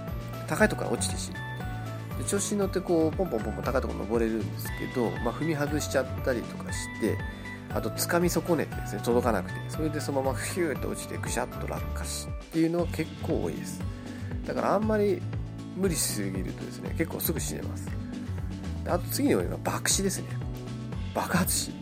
[0.46, 1.36] 高いとこから落ちて死ぬ。
[2.18, 7.18] で調子に乗ってこうポンポンポンポン高いところ登れるんですけど、まあ、踏み外しちゃったりとかして
[7.74, 13.82] あと掴み損ねてですね届かなくてそれでそのままヒューッと落ちてぐしゃっと落下しっていうのは結構多いです。
[14.46, 15.20] だからあんまり
[15.76, 17.88] 無理しすぎるとですね結構すぐ死ねます。
[18.86, 20.28] あと次に多いのが爆死ですね。
[21.14, 21.72] 爆発死。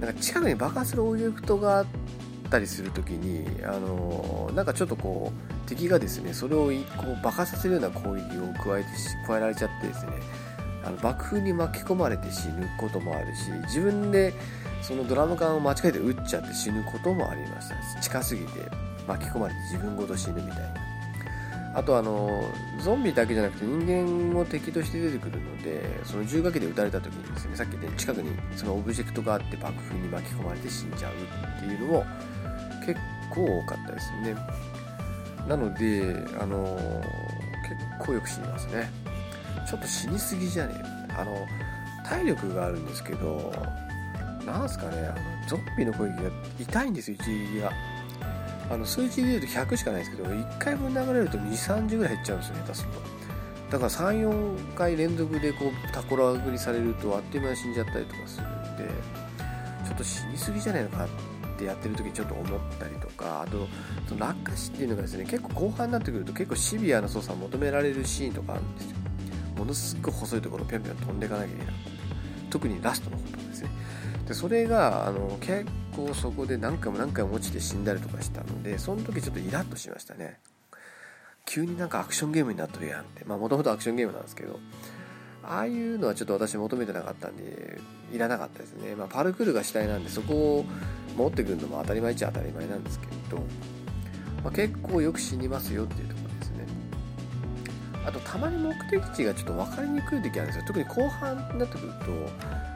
[0.00, 1.86] なんか近くに爆発するオブジェクトがあっ
[2.50, 8.88] たりする時にあのなんかちょっとこう敵がですねそれをこう爆発させるような攻撃を加えて
[9.26, 10.12] 加えられちゃってですね
[10.84, 14.32] あの爆風に巻き込まれて死ぬこともあるし自分で
[14.82, 18.50] そのドラム缶を間違えて撃っちゃって死ぬこともありました近すぎて
[19.06, 20.90] 巻き込まれて自分ごと死ぬみたいな。
[21.72, 22.52] あとあの
[22.82, 32.06] ゾンビだけじゃなくて人間も敵として出てくるのでその銃火器で撃たれた時にですねさっき言った近くにそのオブジェクトがあって爆風に巻き込まれて死んじゃうっていうのも
[32.84, 33.00] 結
[33.32, 34.34] 構多かったですね。
[35.48, 36.76] なのであの
[37.68, 38.90] 結構よく死にますね。
[39.68, 41.12] ちょっと死にすぎじゃねえ。
[41.16, 41.46] あの
[42.04, 43.52] 体力があるんですけど
[44.50, 47.72] なんすかねあのゾンビの攻撃が痛いんですよ一撃が
[48.70, 53.20] あの数値で言うと100しかないですけど1回分流れると230ぐらい減っちゃうんですよ下手すると。
[53.70, 58.84] だから34回連続でこうタコラグりされるとあっという間に死んじゃったりとかするんで
[59.86, 61.08] ちょっと死にすぎじゃないのかなっ
[61.56, 63.68] てやってる時ちょっと思ったりとかあと
[64.08, 68.96] その落下死っていうのがですね結構後半になってくると結構シビアな操作を求められるシーンとかあるんですよ。
[69.56, 71.74] ものすごい細いところをぴょんぴょん飛んでいかなきゃいけない。
[72.48, 73.70] 特にラストの方とかですね。
[74.30, 75.66] でそれがあの結
[75.96, 80.38] 構そこで何回も何回も落ちて死んだりとかしたのでその時ちょっとイラッとしましたね。
[81.46, 83.24] 急になんかアクションゲームになってるやんって。
[83.24, 84.60] まあもともとアクションゲームなんですけど。
[85.42, 87.80] ああいうのはちょっと私求めてなかったんで
[88.12, 90.64] いらなかったですね、まあ、パルクールが主体なんでそこを
[91.16, 93.38] 持ってくるのも当たり前っちゃ当たり前なんですけど、
[94.44, 96.19] まあ、結構よく死にますよっていうとこ
[98.10, 100.64] あとたまに目的地がちょっと分かりにくい時あるんですよ。
[100.66, 102.30] 特に後半になってくると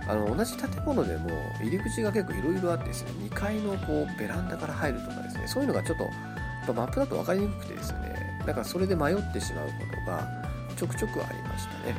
[0.06, 1.30] あの同じ建物でも
[1.60, 9.72] 入り口が結構いろいろあってですね2階のこうベランダから入るとかですねそういうのがちょっとやっぱマップだと分かりにくくてですねだからそれで迷ってしまうこ
[10.04, 10.28] とが
[10.76, 11.96] ちょくちょくありましたね。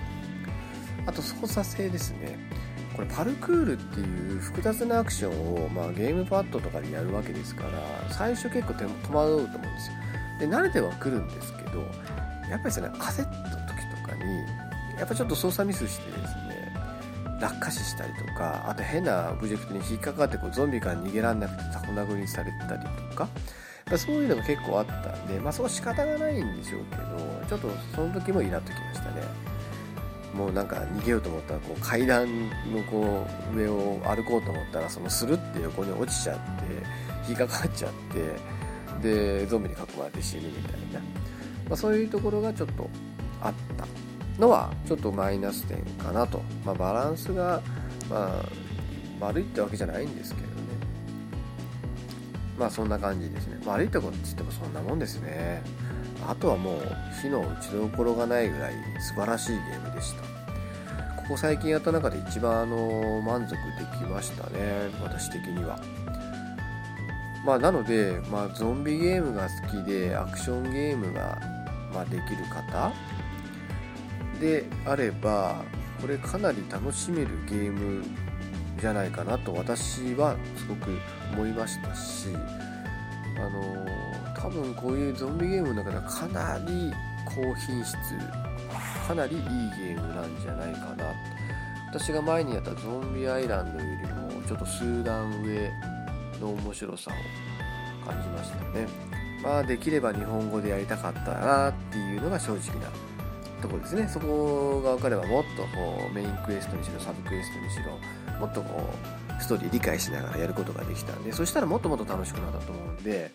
[1.07, 2.39] あと操作性ですね。
[2.95, 7.69] これパルクールっていう複雑なアクションを、まあ、ゲームパッドとかでやるわけですから
[8.09, 9.95] 最初結構戸惑うと思うんですよ。
[10.39, 11.85] で慣れてはくるんですけど
[12.49, 14.39] やっぱりですね焦った時とかに
[14.97, 16.73] やっぱちょっと操作ミスしてですね
[17.41, 23.27] 落下死したりとかあと変なオブジェクトに引っかかってこうゾンビから逃げられなくてタコ殴りにされたりとか
[23.97, 29.55] そういうのが結構あったんでまあそこ仕方がないんでしょうけどちょっとその時もイラっときましたね。
[30.35, 37.91] もうなんか逃げようと思ったらこう階段のこう上を歩こうと思ったらそのスルって横に落ちちゃって引っかかっちゃっ
[39.01, 40.99] てでゾンビに囲まれて死ぬみたいな、
[41.67, 42.89] まあ、そういうところがちょっと
[43.41, 43.85] あった
[44.39, 47.61] のはちょっとマイナス点かなと、まあ、バランスが、
[48.09, 50.53] まあ、悪いってわけじゃないんですけどね。
[52.57, 53.59] まあそんな感じですね。
[53.65, 55.61] 悪いところって言ってもそんなもんですね。
[56.27, 56.81] あとはもう
[57.21, 60.21] 火の打ちどころがないぐらい素晴らしいゲームでした。
[61.21, 63.57] ここ最近やった中で一番あの満足で
[63.97, 64.89] きましたね。
[65.03, 65.79] 私的には。
[67.45, 71.37] まあなので、まあ、ゾンビゲームが好きでアクションゲームが、
[71.95, 72.91] まあ、できる方。
[74.39, 75.63] であれば
[76.01, 78.03] これかなり楽しめるゲーム
[78.79, 80.99] じゃないかなと私はすごく
[81.31, 82.27] 思いましたし
[83.37, 83.85] あの
[84.37, 86.93] 多分こういうゾンビゲームの中ではかなり
[87.23, 87.95] 高品質
[89.07, 91.05] かなりいいゲームなんじゃないかな。
[91.89, 95.71] 私が前にやったゾンビアイランドよりもちょっと数段上
[96.41, 99.04] の面白さを感じましたね。
[99.45, 102.89] まあできれば日本語でやりたかったなっていうのが正直な
[103.61, 104.07] ところですね。
[104.07, 108.89] そこが分かればもっとこうメインクエストにしろサブクエストにしろもっとこ
[109.39, 113.31] うストーリー理解しながらやることができたんでそしたらもっともっと楽しくなったと思うんで、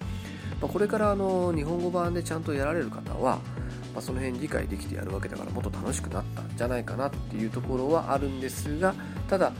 [0.61, 3.37] まあ、これからあの日本語版でちゃんとやられる方は、
[3.95, 8.95] まあ、その辺理解できてやるわけだからもっと楽しくなったんじゃないかなっていうところはあるんですが
[9.29, 9.53] ただ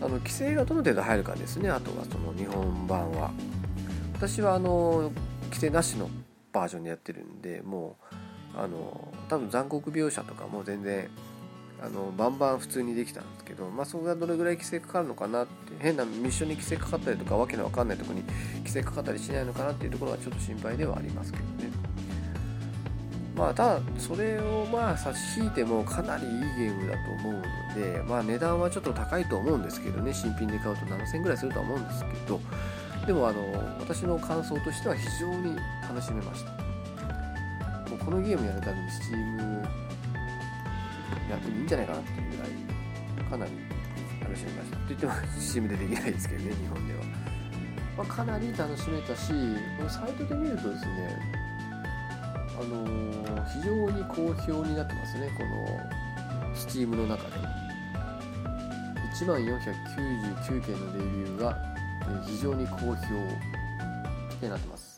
[0.00, 1.68] あの規制がどの程度入るかですね。
[1.68, 3.30] あとはその日本版は。
[4.14, 5.12] 私はあの
[5.50, 6.08] 規制なしの
[6.52, 7.96] バージョンでやってるんでも
[8.54, 11.08] うあの多分残酷描写とかも全然
[11.82, 18.22] あのバンバン普通にできたんですけど、まあ、そこがどれぐらい規制かかるのかなって変なミッションに規制かかったりとかわけのわかんないとこに
[18.58, 21.70] 規制かかったりしないのかなっていうところはちょっと心配ではありますけどね。
[23.34, 27.42] まあただそれをまあ差し引いてもかなりいいゲームだと思うの
[27.74, 30.12] でまあ値段はちょっと高いと思うんですけどね。
[30.12, 32.40] 新品で買うと7000ぐらいするとは思うんですけど
[33.06, 33.40] でもあの
[33.80, 36.50] 私の感想としては非常に楽しめました。
[37.90, 39.60] もうこのゲームやるために Steam
[41.30, 43.52] やってもいいんじゃないかなっていうぐらいかなり
[44.20, 44.76] 楽しみました。
[44.76, 47.00] と言っても Steam でできないですけどね日本では、
[47.98, 49.32] まあ、かなり楽しめたし
[49.78, 51.18] このサイトで見るとですね
[52.60, 57.70] あの、非常に好評になってますねこの Steam の中で。
[59.20, 61.58] 1万499件のレビューが
[62.26, 62.96] 非常に好評っ
[64.40, 64.90] てなってます。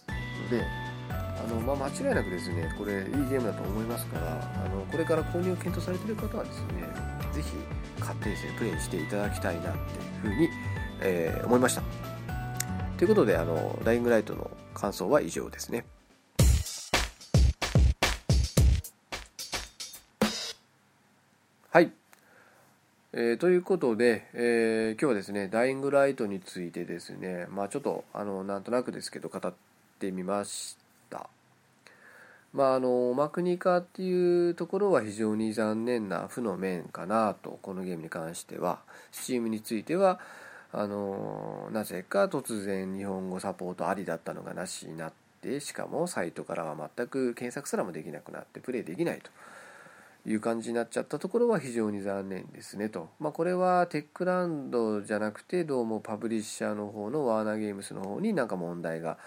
[0.43, 0.67] ので
[1.11, 6.85] あの、まあ、間違いなくですねこれいいゲームだと思いますからあのこれから購入を検討されてる方はですね
[7.33, 7.49] 是非
[8.01, 9.79] 買ってですねプレイしていただきたいなっていう
[10.23, 10.49] ふうに、
[11.01, 11.83] えー、思いました。
[12.99, 15.85] ということであのダイイングライトの感想は以上ですね。
[21.71, 21.91] はい。
[23.15, 29.53] えー、ということで、えー、今日はですね、ダイイングライトについてですね、まあちょっと、あの、なんとなくですけど、語っ
[29.99, 30.79] てみまし
[31.11, 31.29] た。
[32.55, 38.81] まあ、あのマクニカっていうところは非常に残念な負の面かなとこのゲームに関しては。
[39.11, 40.21] Steam については
[40.71, 49.31] あのなぜか突然日本語サポートありだったのがなしになってしかもサイトからは全く検索すらもできなくなってプレイできないと。
[50.25, 53.09] いう感じになっちゃったところは非常に残念ですねと。
[53.19, 59.19] まあ、これはテックランドじゃなくてどうもパブリッシャーの方のワーナーゲームスの方になんか問題が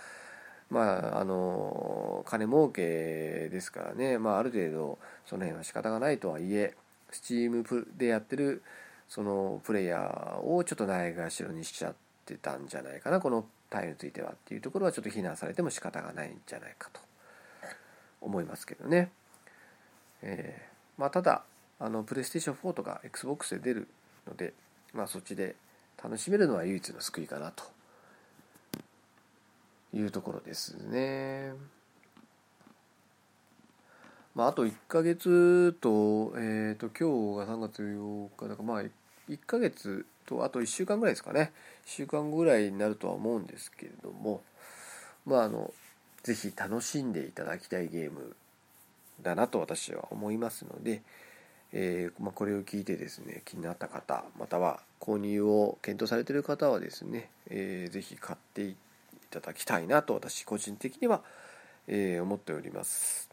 [0.70, 6.76] まああの金儲けですからね、まあ、ある程度その辺は仕方がないとはいえ
[7.12, 8.64] Steam でやってる
[9.08, 11.96] そのプレイヤーをちょっとないがしろにしちゃっ
[12.26, 17.02] てたんじゃないかなこの対応についてはっていうところはちょっと非難されても仕方がないんじゃないかと
[18.22, 19.12] 思いますけどね。
[20.22, 21.44] えー、まあ、ただ
[21.80, 23.88] あのプレイステーション4とか XBOX で出る
[24.28, 24.54] ので、
[24.94, 25.56] まあ、そっちで
[26.02, 27.64] 楽しめるのは唯一の救いかなと
[29.94, 31.54] いうところですね。
[34.36, 38.84] まあ、あと1ヶ月と、えっ、ー、と、今日が3月8日だから、まあ、
[39.30, 41.54] 1ヶ月と、あと1週間ぐらいですかね。
[41.86, 44.44] 1週間ぐらいになるとは思うんですけれども、
[45.26, 45.74] まあ、あの、
[46.24, 48.36] ぜひ楽しんでいただきたいゲーム
[49.22, 51.02] だなと私は思いますので、
[51.74, 58.76] えー、まあ、これを聞いてですね、気になった方、または購入を検討されてる方はですね、えー、ぜひ買ってい
[59.30, 61.22] ただきたいなと私個人的には、
[61.88, 63.30] えー、思っております。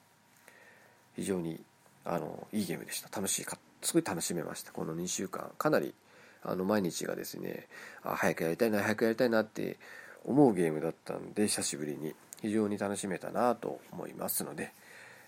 [1.14, 1.60] 非常に
[2.04, 5.94] あのいいゲームでした楽しいかすごい楽しめましたこの2週間かなり
[6.42, 7.66] あの毎日がですね
[8.02, 9.78] あ早くやりたいな早くやりたいなって
[10.24, 14.72] 思うゲームだったんで久しぶりに非常に楽しめたなと思いますので、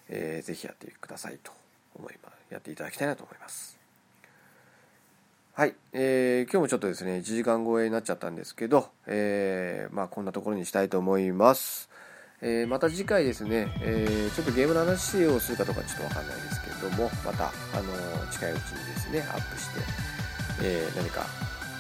[0.09, 1.53] えー、ぜひやってくださいと
[1.97, 3.79] 思いますやっていただきたいなと思います。
[5.55, 11.89] はい、えー、今日もちょっとですね1時間超えになっちゃったんですけど、えー、まあこんなところにしたいと思います。
[12.43, 19.81] えー、また次回ですね、えー、ちょっとゲームの話をするかどうかちょっとわかんないですけれども、また、あのー、近いうちにですね、アップして、
[20.63, 21.25] え何か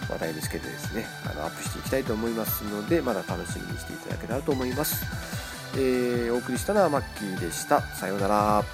[0.09, 5.53] 話題見つけてですね、あのアップしていきたいと思いますので、まだ楽しみにしていただけたらと思います。
[5.76, 7.80] えお送りしたのはマッキーでした。
[7.80, 8.64] さようなら。